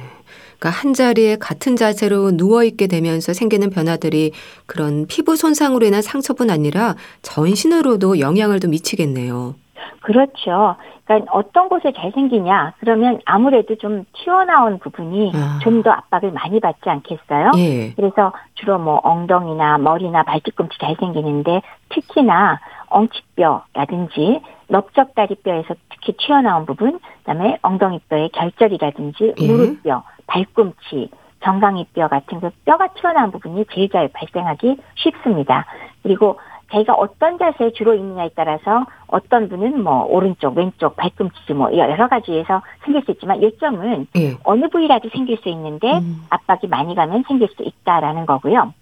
[0.63, 4.32] 그러니까 한 자리에 같은 자세로 누워 있게 되면서 생기는 변화들이
[4.65, 9.56] 그런 피부 손상으로 인한 상처뿐 아니라 전신으로도 영향을 좀 미치겠네요.
[9.99, 10.78] 그렇죠.
[11.04, 12.76] 그러니까 어떤 곳에 잘 생기냐?
[12.80, 15.60] 그러면 아무래도 좀 튀어나온 부분이 아.
[15.62, 17.52] 좀더 압박을 많이 받지 않겠어요?
[17.58, 17.93] 예.
[17.95, 22.60] 그래서 주로 뭐 엉덩이나 머리나 발뒤꿈치 잘 생기는데 특히나
[22.93, 29.47] 엉치뼈라든지 넓적다리뼈에서 특히 튀어나온 부분, 그다음에 엉덩이뼈의 결절이라든지 예.
[29.47, 31.10] 무릎뼈, 발꿈치,
[31.43, 35.65] 정강이뼈 같은 그 뼈가 튀어나온 부분이 제일 잘 발생하기 쉽습니다.
[36.01, 36.39] 그리고
[36.71, 42.62] 자기가 어떤 자세에 주로 있느냐에 따라서 어떤 분은 뭐 오른쪽, 왼쪽, 발꿈치 뭐 여러 가지에서
[42.84, 44.38] 생길 수 있지만 요점은 예.
[44.43, 46.23] 어느 부위라도 생길 수 있는데 음.
[46.29, 48.73] 압박이 많이 가면 생길 수 있다라는 거고요.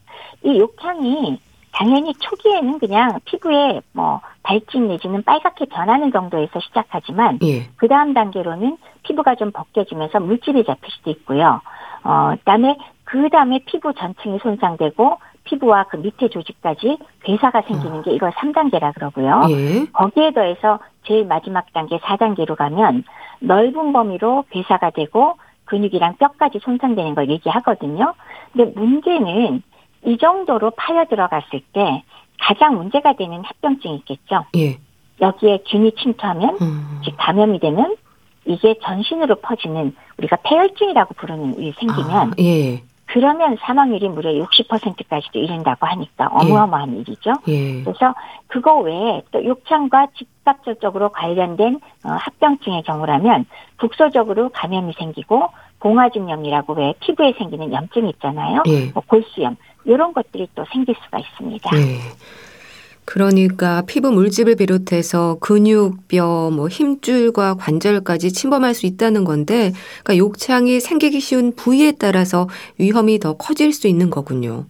[0.43, 1.39] 이 욕창이
[1.73, 7.69] 당연히 초기에는 그냥 피부에 뭐 발진 내지는 빨갛게 변하는 정도에서 시작하지만 예.
[7.77, 11.61] 그 다음 단계로는 피부가 좀 벗겨지면서 물집이 잡힐 수도 있고요.
[12.03, 18.01] 어, 그다음에 그 다음에 피부 전층이 손상되고 피부와 그 밑에 조직까지 괴사가 생기는 어.
[18.01, 19.41] 게 이걸 3단계라 그러고요.
[19.49, 19.85] 예.
[19.91, 23.03] 거기에 더해서 제일 마지막 단계 4단계로 가면
[23.39, 28.13] 넓은 범위로 괴사가 되고 근육이랑 뼈까지 손상되는 걸 얘기하거든요.
[28.51, 29.63] 근데 문제는
[30.05, 32.03] 이 정도로 파여 들어갔을 때
[32.39, 34.45] 가장 문제가 되는 합병증이 있겠죠.
[34.57, 34.77] 예.
[35.21, 37.01] 여기에 균이 침투하면 음.
[37.03, 37.95] 즉 감염이 되면
[38.45, 42.81] 이게 전신으로 퍼지는 우리가 폐혈증이라고 부르는 일이 생기면 아, 예.
[43.05, 46.99] 그러면 사망률이 무려 60%까지도 이른다고 하니까 어마어마한 예.
[47.01, 47.33] 일이죠.
[47.49, 47.83] 예.
[47.83, 48.15] 그래서
[48.47, 53.45] 그거 외에 또 욕창과 직접적으로 관련된 어, 합병증의 경우라면
[53.77, 55.49] 국소적으로 감염이 생기고
[55.81, 58.63] 봉화증염이라고 왜 피부에 생기는 염증이 있잖아요.
[58.67, 58.91] 예.
[58.93, 61.69] 뭐 골수염 이런 것들이 또 생길 수가 있습니다.
[61.77, 61.99] 예.
[63.05, 69.71] 그러니까 피부 물집을 비롯해서 근육, 뼈, 뭐 힘줄과 관절까지 침범할 수 있다는 건데,
[70.03, 74.65] 그러니까 욕창이 생기기 쉬운 부위에 따라서 위험이 더 커질 수 있는 거군요.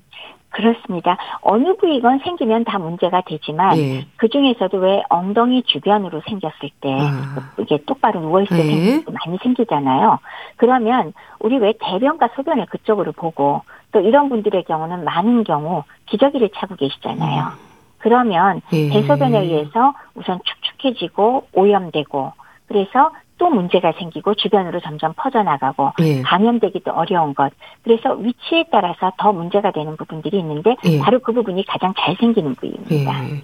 [0.51, 1.17] 그렇습니다.
[1.41, 4.05] 어느 부위건 생기면 다 문제가 되지만 예.
[4.17, 7.53] 그 중에서도 왜 엉덩이 주변으로 생겼을 때 아.
[7.57, 9.03] 이게 똑바로 누워 있을 때 예.
[9.07, 10.19] 많이 생기잖아요.
[10.57, 16.75] 그러면 우리 왜 대변과 소변을 그쪽으로 보고 또 이런 분들의 경우는 많은 경우 기저귀를 차고
[16.75, 17.43] 계시잖아요.
[17.43, 17.71] 음.
[17.99, 18.89] 그러면 예.
[18.89, 22.33] 대소변에 의해서 우선 축축해지고 오염되고
[22.67, 26.21] 그래서 또 문제가 생기고 주변으로 점점 퍼져나가고 예.
[26.21, 27.51] 감염되기도 어려운 것.
[27.83, 30.99] 그래서 위치에 따라서 더 문제가 되는 부분들이 있는데 예.
[30.99, 33.25] 바로 그 부분이 가장 잘 생기는 부위입니다.
[33.29, 33.43] 예.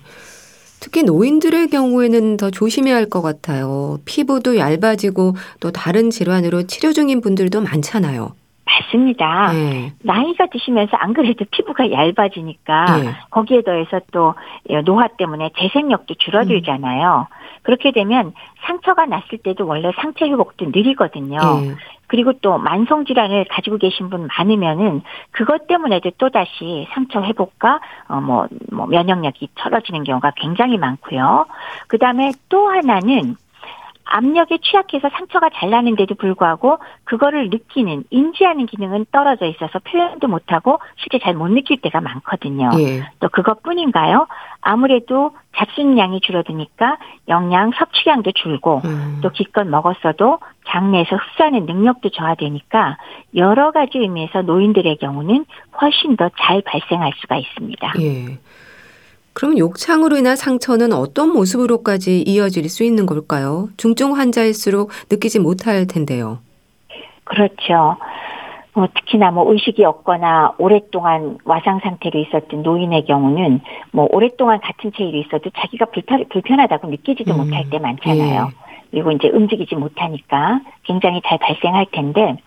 [0.80, 3.98] 특히 노인들의 경우에는 더 조심해야 할 것 같아요.
[4.06, 8.34] 피부도 얇아지고 또 다른 질환으로 치료 중인 분들도 많잖아요.
[8.68, 9.54] 맞습니다.
[9.54, 9.94] 네.
[10.04, 13.12] 나이가 드시면서 안 그래도 피부가 얇아지니까 네.
[13.32, 14.36] 거기에 더해서 또
[14.86, 17.28] 노화 때문에 재생력도 줄어들잖아요.
[17.30, 17.38] 음.
[17.64, 18.34] 그렇게 되면
[18.66, 21.38] 상처가 났을 때도 원래 상처 회복도 느리거든요.
[21.62, 21.76] 네.
[22.08, 25.02] 그리고 또 만성 질환을 가지고 계신 분 많으면은
[25.32, 31.46] 그것 때문에도 또 다시 상처 회복과 어뭐 뭐 면역력이 떨어지는 경우가 굉장히 많고요.
[31.88, 33.36] 그다음에 또 하나는
[34.10, 41.20] 압력에 취약해서 상처가 잘 나는데도 불구하고 그거를 느끼는 인지하는 기능은 떨어져 있어서 표현도 못하고 실제
[41.20, 42.72] 잘 못 느낄 때가 많거든요.
[42.80, 43.08] 예.
[43.20, 44.28] 또 그것뿐인가요?
[44.62, 49.20] 아무래도 잡수량이 줄어드니까 영양 섭취량도 줄고 음.
[49.22, 52.98] 또 기껏 먹었어도 장내에서 흡수하는 능력도 저하되니까
[53.36, 55.46] 여러 가지 의미에서 노인들의 경우는
[55.82, 57.94] 훨씬 더 잘 발생할 수가 있습니다.
[58.00, 58.38] 예.
[59.38, 63.70] 그럼 욕창으로 인한 상처는 어떤 모습으로까지 이어질 수 있는 걸까요?
[63.78, 66.40] 중증 환자일수록 느끼지 못할 텐데요.
[67.24, 67.98] 그렇죠.
[68.74, 75.20] 뭐 특히나 뭐 의식이 없거나 오랫동안 와상 상태로 있었던 노인의 경우는 뭐 오랫동안 같은 체위로
[75.20, 78.50] 있어도 자기가 불편, 불편하다고 느끼지도 음, 못할 때 많잖아요.
[78.50, 78.90] 예.
[78.90, 82.38] 그리고 이제 움직이지 못하니까 굉장히 잘 발생할 텐데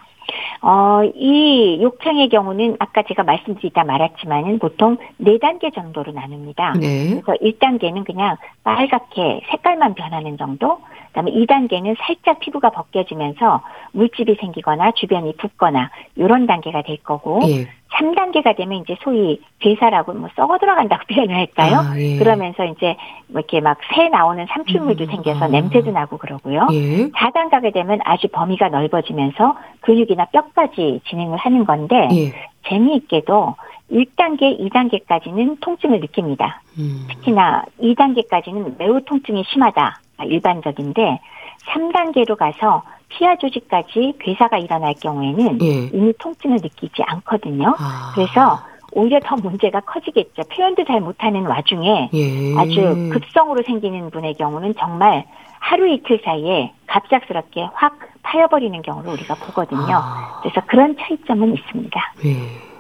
[0.63, 6.75] 어, 이 욕창의 경우는 아까 제가 말씀드리다 말았지만은 보통 네 단계 정도로 나눕니다.
[6.81, 7.21] 네.
[7.21, 13.63] 그래서 1단계는 그냥 빨갛게 색깔만 변하는 정도, 그다음에 2단계는 살짝 피부가 벗겨지면서
[13.93, 17.69] 물집이 생기거나 주변이 붓거나 이런 단계가 될 거고 예.
[17.93, 21.79] 3단계가 되면 이제 소위 괴사라고 뭐 썩어 들어간다고 표현을 할까요?
[21.81, 22.17] 아, 예.
[22.19, 25.49] 그러면서 이제 뭐 이렇게 막 새 나오는 삼출물도 음, 생겨서 아.
[25.49, 26.69] 냄새도 나고 그러고요.
[26.73, 27.09] 예.
[27.11, 32.33] 4단계가 되면 아주 범위가 넓어지면서 근육이나 뼈까지 진행을 하는 건데 예.
[32.69, 33.57] 재미있게도
[33.91, 36.63] 1단계, 2단계까지는 통증을 느낍니다.
[36.79, 37.07] 음.
[37.09, 40.01] 특히나 2단계까지는 매우 통증이 심하다.
[40.27, 41.19] 일반적인데
[41.67, 45.91] 3단계로 가서 피하 조직까지 괴사가 일어날 경우에는 예.
[45.93, 47.75] 이미 통증을 느끼지 않거든요.
[47.79, 48.13] 아.
[48.15, 48.61] 그래서
[48.93, 50.43] 오히려 더 문제가 커지겠죠.
[50.51, 52.57] 표현도 잘 못하는 와중에 예.
[52.57, 55.27] 아주 급성으로 생기는 분의 경우는 정말
[55.59, 59.95] 하루 이틀 사이에 갑작스럽게 확 파여버리는 경우를 우리가 보거든요.
[59.95, 60.41] 아.
[60.43, 62.15] 그래서 그런 차이점은 있습니다.
[62.25, 62.71] 예.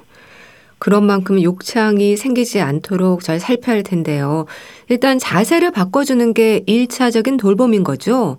[0.78, 4.46] 그런 만큼 욕창이 생기지 않도록 잘 살펴야 할 텐데요.
[4.88, 8.38] 일단 자세를 바꿔주는 게 1차적인 돌봄인 거죠?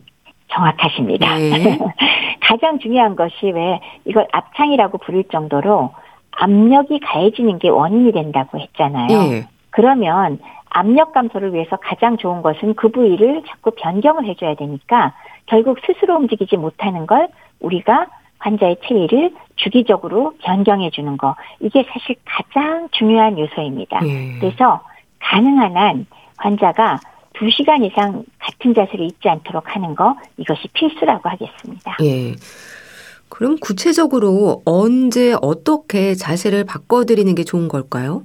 [0.52, 1.38] 정확하십니다.
[1.38, 1.80] 네.
[2.41, 5.91] 가장 중요한 것이 왜 이걸 압창이라고 부를 정도로
[6.32, 9.08] 압력이 가해지는 게 원인이 된다고 했잖아요.
[9.08, 9.47] 네.
[9.70, 10.39] 그러면
[10.70, 15.14] 압력 감소를 위해서 가장 좋은 것은 그 부위를 자꾸 변경을 해줘야 되니까
[15.45, 17.28] 결국 스스로 움직이지 못하는 걸
[17.60, 18.08] 우리가
[18.39, 23.99] 환자의 체위를 주기적으로 변경해 주는 거 이게 사실 가장 중요한 요소입니다.
[23.99, 24.38] 네.
[24.39, 24.82] 그래서
[25.20, 26.06] 가능한 한
[26.38, 26.99] 환자가
[27.42, 31.98] 2시간 이상 같은 자세를 잊지 않도록 하는 거 이것이 필수라고 하겠습니다.
[32.04, 32.36] 예.
[33.30, 38.24] 그럼 구체적으로 언제 어떻게 자세를 바꿔드리는 게 좋은 걸까요?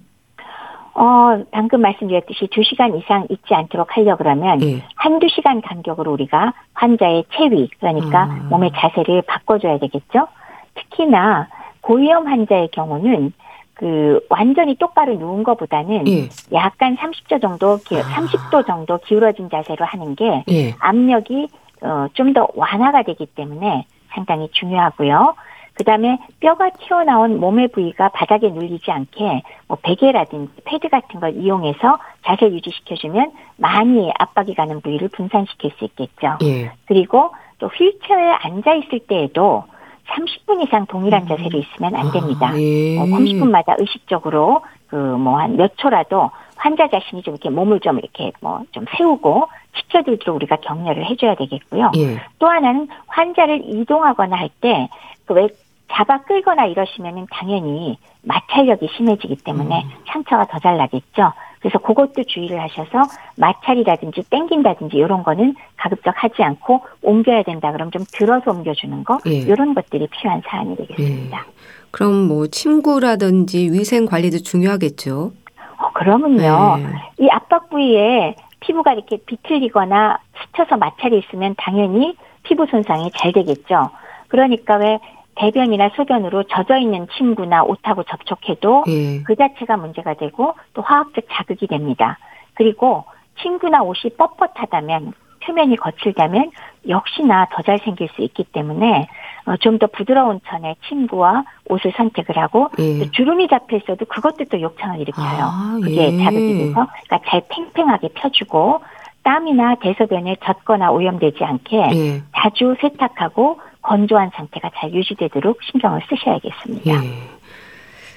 [0.94, 4.82] 어, 방금 말씀드렸듯이 2시간 이상 잊지 않도록 하려 그러면 예.
[4.96, 8.26] 한두 시간 간격으로 우리가 환자의 체위, 그러니까 아.
[8.50, 10.26] 몸의 자세를 바꿔줘야 되겠죠?
[10.74, 11.48] 특히나
[11.82, 13.32] 고위험 환자의 경우는
[13.76, 16.28] 그 완전히 똑바로 누운 것보다는 예.
[16.52, 18.62] 약간 30도 정도, 30도 아.
[18.62, 20.74] 정도 기울어진 자세로 하는 게 예.
[20.78, 21.48] 압력이
[21.82, 25.34] 어, 좀 더 완화가 되기 때문에 상당히 중요하고요.
[25.74, 31.98] 그 다음에 뼈가 튀어나온 몸의 부위가 바닥에 눌리지 않게 뭐 베개라든지 패드 같은 걸 이용해서
[32.24, 36.38] 자세 유지시켜주면 많이 압박이 가는 부위를 분산시킬 수 있겠죠.
[36.44, 36.72] 예.
[36.86, 39.64] 그리고 또 휠체어에 앉아 있을 때에도
[40.08, 41.28] 30분 이상 동일한 음.
[41.28, 42.48] 자세로 있으면 안 됩니다.
[42.50, 42.98] 아, 예.
[42.98, 48.32] 어, 30분마다 의식적으로 그 뭐 한 몇 초라도 환자 자신이 좀 이렇게 몸을 좀 이렇게
[48.40, 51.90] 뭐 좀 세우고 지켜들도록 우리가 격려를 해줘야 되겠고요.
[51.96, 52.20] 예.
[52.38, 54.88] 또 하나는 환자를 이동하거나 할 때
[55.26, 55.48] 그왜
[55.92, 59.90] 잡아 끌거나 이러시면은 당연히 마찰력이 심해지기 때문에 음.
[60.06, 61.32] 상처가 더 잘 나겠죠.
[61.66, 63.02] 그래서 그것도 주의를 하셔서
[63.36, 69.32] 마찰이라든지 땡긴다든지 이런 거는 가급적 하지 않고 옮겨야 된다 그럼 좀 들어서 옮겨주는 거 예.
[69.32, 71.38] 이런 것들이 필요한 사안이 되겠습니다.
[71.38, 71.52] 예.
[71.90, 75.32] 그럼 뭐 침구라든지 위생 관리도 중요하겠죠.
[75.78, 76.76] 어, 그러면요.
[76.76, 76.86] 네.
[77.18, 83.90] 이 압박 부위에 피부가 이렇게 비틀리거나 스쳐서 마찰이 있으면 당연히 피부 손상이 잘 되겠죠.
[84.28, 85.00] 그러니까 왜
[85.36, 89.22] 대변이나 소변으로 젖어 있는 침구나 옷하고 접촉해도 예.
[89.22, 92.18] 그 자체가 문제가 되고 또 화학적 자극이 됩니다.
[92.54, 93.04] 그리고
[93.40, 95.12] 침구나 옷이 뻣뻣하다면
[95.44, 96.50] 표면이 거칠다면
[96.88, 99.08] 역시나 더 잘 생길 수 있기 때문에
[99.46, 103.10] 어, 좀더 부드러운 천의 침구와 옷을 선택을 하고 예.
[103.10, 105.38] 주름이 잡혀 있어도 그것도 또 욕창을 일으켜요.
[105.40, 106.24] 아, 그게 예.
[106.24, 108.80] 자극이 돼서 그러니까 잘 팽팽하게 펴주고
[109.22, 112.22] 땀이나 대소변에 젖거나 오염되지 않게 예.
[112.36, 117.04] 자주 세탁하고 건조한 상태가 잘 유지되도록 신경을 쓰셔야겠습니다.
[117.04, 117.36] 예.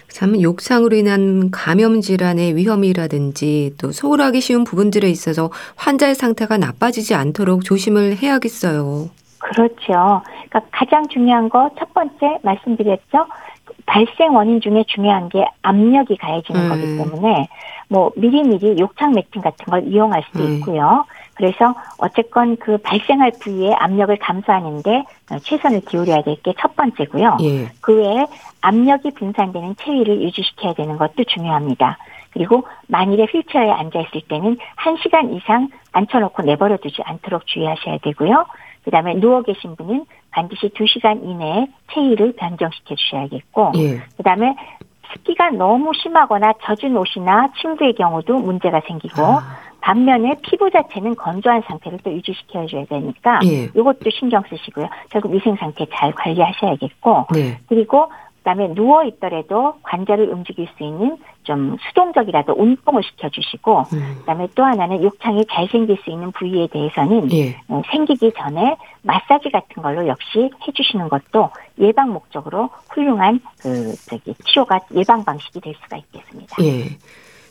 [0.10, 7.64] 참 욕창으로 인한 감염 질환의 위험이라든지 또 소홀하기 쉬운 부분들에 있어서 환자의 상태가 나빠지지 않도록
[7.64, 9.10] 조심을 해야겠어요.
[9.38, 10.22] 그렇죠.
[10.50, 13.28] 그러니까 가장 중요한 거 첫 번째 말씀드렸죠.
[13.86, 16.70] 발생 원인 중에 중요한 게 압력이 가해지는 음.
[16.70, 17.48] 거기 때문에
[17.88, 20.56] 뭐 미리미리 욕창 매팅 같은 걸 이용할 수도 음.
[20.56, 21.06] 있고요.
[21.40, 25.06] 그래서 어쨌건 그 발생할 부위의 압력을 감소하는데
[25.42, 27.38] 최선을 기울여야 될 게 첫 번째고요.
[27.42, 27.70] 예.
[27.80, 28.26] 그 외에
[28.60, 31.98] 압력이 분산되는 체위를 유지시켜야 되는 것도 중요합니다.
[32.32, 38.46] 그리고 만일에 휠체어에 앉아 있을 때는 1시간 이상 앉혀놓고 내버려 두지 않도록 주의하셔야 되고요.
[38.84, 44.02] 그 다음에 누워 계신 분은 반드시 2시간 이내에 체위를 변경시켜 주셔야겠고 예.
[44.18, 44.56] 그 다음에
[45.14, 49.69] 습기가 너무 심하거나 젖은 옷이나 침구의 경우도 문제가 생기고 아.
[49.82, 53.64] 반면에 피부 자체는 건조한 상태를 또 유지시켜 줘야 되니까 예.
[53.66, 54.88] 이것도 신경 쓰시고요.
[55.10, 57.60] 결국 위생 상태 잘 관리하셔야겠고 네.
[57.68, 64.16] 그리고 그다음에 누워 있더라도 관절을 움직일 수 있는 좀 수동적이라도 운동을 시켜주시고 음.
[64.20, 67.60] 그다음에 또 하나는 욕창이 잘 생길 수 있는 부위에 대해서는 예.
[67.68, 71.50] 어, 생기기 전에 마사지 같은 걸로 역시 해주시는 것도
[71.80, 76.56] 예방 목적으로 훌륭한 그 저기 치료가 예방 방식이 될 수가 있겠습니다.
[76.64, 76.98] 예.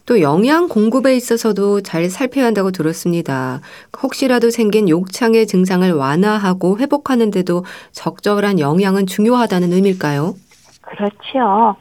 [0.08, 3.60] 또 영양 공급에 있어서도 잘 살펴야 한다고 들었습니다.
[4.02, 10.32] 혹시라도 생긴 욕창의 증상을 완화하고 회복하는데도 적절한 영양은 중요하다는 의미일까요?
[10.80, 11.76] 그렇죠.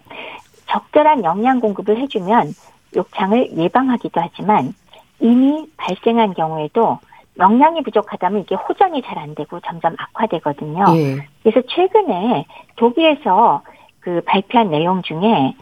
[0.69, 2.53] 적절한 영양 공급을 해주면
[2.97, 4.73] 욕창을 예방하기도 하지만
[5.21, 6.99] 이미 발생한 경우에도
[7.39, 10.84] 영양이 부족하다면 이게 호전이 잘 안 되고 점점 악화되거든요.
[10.97, 11.25] 예.
[11.43, 13.61] 그래서 최근에 독일에서
[14.01, 15.53] 그 발표한 내용 중에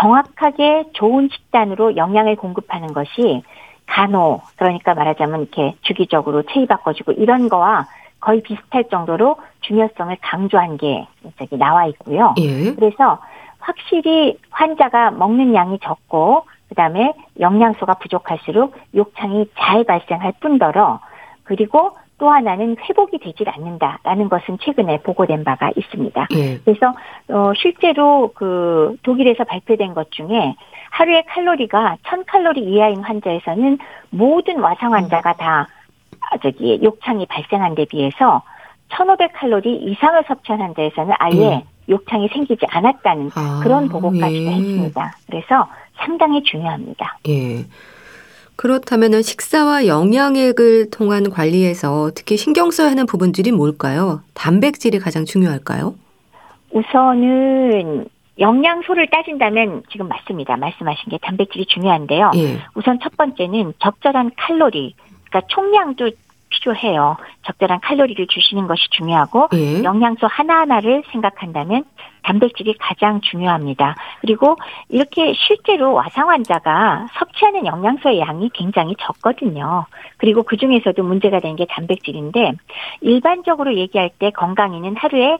[0.00, 3.42] 정확하게 좋은 식단으로 영양을 공급하는 것이
[3.86, 7.86] 간호, 그러니까 말하자면 이렇게 주기적으로 체위 바꿔주고 이런 거와
[8.20, 11.06] 거의 비슷할 정도로 중요성을 강조한 게
[11.38, 12.34] 저기 나와 있고요.
[12.38, 12.72] 예.
[12.74, 13.18] 그래서
[13.58, 21.00] 확실히 환자가 먹는 양이 적고 그다음에 영양소가 부족할수록 욕창이 잘 발생할 뿐더러
[21.42, 26.28] 그리고 또 하나는 회복이 되질 않는다라는 것은 최근에 보고된 바가 있습니다.
[26.34, 26.58] 예.
[26.58, 26.94] 그래서
[27.28, 30.54] 어 실제로 그 독일에서 발표된 것 중에
[30.90, 33.78] 하루에 칼로리가 1000칼로리 이하인 환자에서는
[34.10, 35.66] 모든 와상 환자가 다
[36.42, 38.42] 저기 욕창이 발생한 데 비해서
[38.90, 41.64] 1500칼로리 이상을 섭취한 환자에서는 아예 예.
[41.88, 44.50] 욕창이 생기지 않았다는 아, 그런 보고까지 예.
[44.50, 45.16] 했습니다.
[45.26, 45.66] 그래서
[45.96, 47.18] 상당히 중요합니다.
[47.28, 47.64] 예.
[48.60, 54.20] 그렇다면 식사와 영양액을 통한 관리에서 특히 신경 써야 하는 부분들이 뭘까요?
[54.34, 55.94] 단백질이 가장 중요할까요?
[56.70, 58.04] 우선은
[58.38, 60.58] 영양소를 따진다면 지금 맞습니다.
[60.58, 62.32] 말씀하신 게 단백질이 중요한데요.
[62.36, 62.58] 예.
[62.74, 64.94] 우선 첫 번째는 적절한 칼로리,
[65.30, 66.10] 그러니까 총량도
[66.50, 67.16] 필요해요.
[67.46, 69.82] 적절한 칼로리를 주시는 것이 중요하고 예.
[69.82, 71.84] 영양소 하나하나를 생각한다면
[72.22, 73.96] 단백질이 가장 중요합니다.
[74.20, 74.56] 그리고
[74.88, 79.86] 이렇게 실제로 와상 환자가 섭취하는 영양소의 양이 굉장히 적거든요.
[80.18, 82.52] 그리고 그 중에서도 문제가 되는 게 단백질인데
[83.00, 85.38] 일반적으로 얘기할 때 건강인은 하루에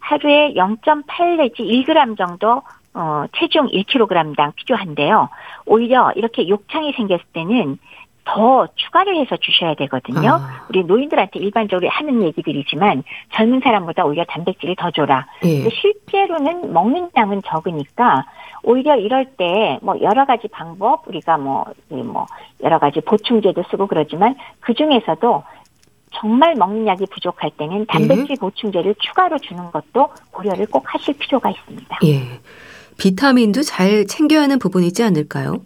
[0.00, 2.62] 하루에 0.8 내지 1g 정도
[2.94, 5.28] 어, 체중 1kg당 필요한데요.
[5.66, 7.78] 오히려 이렇게 욕창이 생겼을 때는
[8.24, 10.30] 더 추가를 해서 주셔야 되거든요.
[10.34, 10.66] 아.
[10.68, 13.02] 우리 노인들한테 일반적으로 하는 얘기들이지만
[13.34, 15.26] 젊은 사람보다 오히려 단백질을 더 줘라.
[15.44, 15.68] 예.
[15.68, 18.24] 실제로는 먹는 양은 적으니까
[18.62, 22.26] 오히려 이럴 때 뭐 여러 가지 방법 우리가 뭐뭐 뭐
[22.62, 25.42] 여러 가지 보충제도 쓰고 그러지만 그 중에서도
[26.14, 28.34] 정말 먹는 약이 부족할 때는 단백질 예.
[28.38, 31.98] 보충제를 추가로 주는 것도 고려를 꼭 하실 필요가 있습니다.
[32.04, 32.40] 예.
[32.98, 35.62] 비타민도 잘 챙겨야 하는 부분이지 않을까요?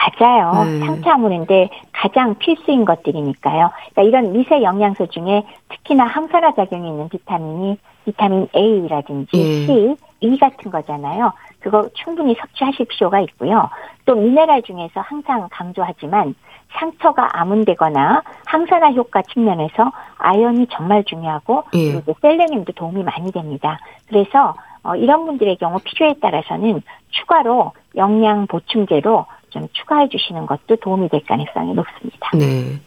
[0.00, 0.64] 맞아요.
[0.64, 0.78] 네.
[0.80, 3.70] 상처 아무는데 가장 필수인 것들이니까요.
[3.92, 9.66] 그러니까 이런 미세 영양소 중에 특히나 항산화 작용이 있는 비타민이 비타민 A라든지 네.
[9.66, 11.32] C, E 같은 거잖아요.
[11.60, 13.68] 그거 충분히 섭취하실 필요가 있고요.
[14.06, 16.34] 또 미네랄 중에서 항상 강조하지만
[16.72, 21.92] 상처가 아문되거나 항산화 효과 측면에서 아연이 정말 중요하고 예.
[21.92, 23.78] 그리고 셀레늄도 도움이 많이 됩니다.
[24.08, 31.08] 그래서 어, 이런 분들의 경우 필요에 따라서는 추가로 영양 보충제로 좀 추가해 주시는 것도 도움이
[31.08, 32.30] 될 가능성이 높습니다.
[32.34, 32.80] 네.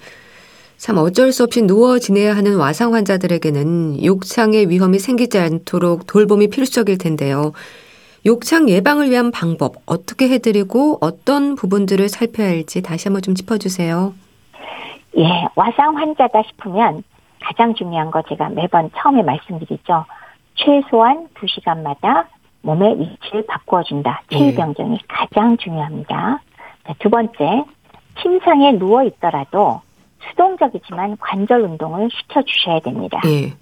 [0.78, 6.98] 참 어쩔 수 없이 누워 지내야 하는 와상 환자들에게는 욕창의 위험이 생기지 않도록 돌봄이 필수적일
[6.98, 7.54] 텐데요.
[8.26, 14.14] 욕창 예방을 위한 방법 어떻게 해드리고 어떤 부분들을 살펴야 할지 다시 한번 좀 짚어주세요.
[15.18, 17.04] 예, 와상 환자다 싶으면
[17.42, 20.06] 가장 중요한 거 제가 매번 처음에 말씀드리죠.
[20.56, 22.26] 최소한 2시간마다
[22.62, 24.24] 몸의 위치를 바꾸어준다.
[24.32, 24.98] 체위 병정이 예.
[25.08, 26.40] 가장 중요합니다.
[27.00, 27.64] 두 번째,
[28.22, 29.82] 침상에 누워 있더라도
[30.30, 33.20] 수동적이지만 관절 운동을 시켜주셔야 됩니다.
[33.26, 33.54] 예.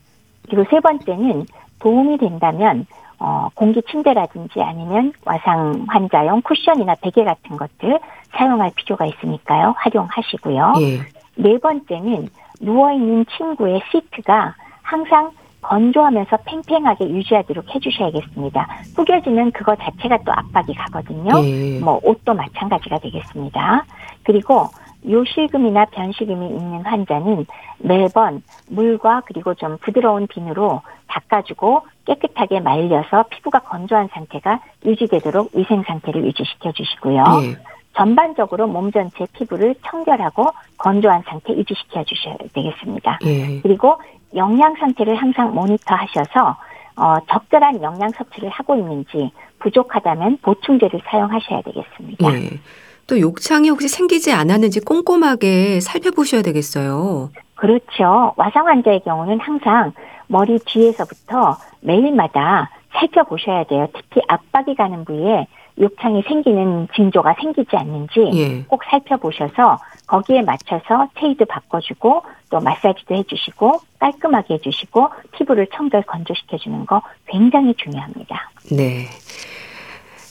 [0.49, 1.45] 그리고 세 번째는
[1.80, 2.86] 도움이 된다면
[3.19, 7.99] 어, 공기 침대라든지 아니면 와상 환자용 쿠션이나 베개 같은 것들
[8.32, 9.76] 사용할 필요가 있으니까요.
[9.78, 10.74] 활용하시고요.
[10.82, 10.99] 예.
[11.36, 12.30] 네 번째는
[12.61, 15.32] 누워있는 친구의 시트가 항상
[15.62, 18.68] 건조하면서 팽팽하게 유지하도록 해주셔야겠습니다.
[18.95, 21.32] 구겨지는 그거 자체가 또 압박이 가거든요.
[21.43, 21.80] 예.
[21.80, 23.86] 뭐 옷도 마찬가지가 되겠습니다.
[24.24, 24.68] 그리고
[25.07, 27.45] 요실금이나 변실금이 있는 환자는
[27.80, 36.26] 매번 물과 그리고 좀 부드러운 비누로 닦아주고 깨끗하게 말려서 피부가 건조한 상태가 유지되도록 위생 상태를
[36.26, 37.24] 유지시켜 주시고요.
[37.43, 37.72] 예.
[37.93, 40.47] 전반적으로 몸 전체 피부를 청결하고
[40.78, 43.20] 건조한 상태 유지시켜 주셔야 되겠습니다.
[43.26, 43.59] 예.
[43.62, 43.97] 그리고
[44.36, 46.57] 영양 상태를 항상 모니터 하셔서
[46.95, 52.34] 어, 적절한 영양 섭취를 하고 있는지 부족하다면 보충제를 사용하셔야 되겠습니다.
[52.34, 52.59] 예.
[53.07, 57.29] 또 욕창이 혹시 생기지 않았는지 꼼꼼하게 살펴보셔야 되겠어요.
[57.55, 58.34] 그렇죠.
[58.38, 59.93] 와상 환자의 경우는 항상
[60.27, 63.88] 머리 뒤에서부터 매일마다 살펴보셔야 돼요.
[63.93, 65.47] 특히 압박이 가는 부위에
[65.79, 68.63] 욕창이 생기는 징조가 생기지 않는지 예.
[68.63, 69.77] 꼭 살펴보셔서
[70.12, 78.51] 거기에 맞춰서 체이도 바꿔주고 또 마사지도 해주시고 깔끔하게 해주시고 피부를 청결 건조시켜주는 거 굉장히 중요합니다.
[78.76, 79.07] 네.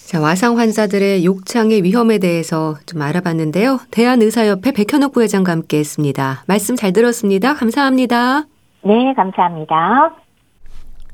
[0.07, 3.78] 자, 와상 환자들의 욕창의 위험에 대해서 좀 알아봤는데요.
[3.91, 6.43] 대한의사협회 백현옥 부회장과 함께 했습니다.
[6.47, 7.55] 말씀 잘 들었습니다.
[7.55, 8.43] 감사합니다.
[8.83, 10.14] 네, 감사합니다.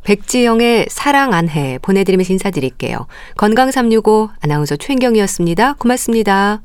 [0.03, 3.07] 백지영의 사랑 안해 보내드리면서 인사드릴게요.
[3.37, 5.75] 건강365 아나운서 최인경이었습니다.
[5.75, 6.63] 고맙습니다.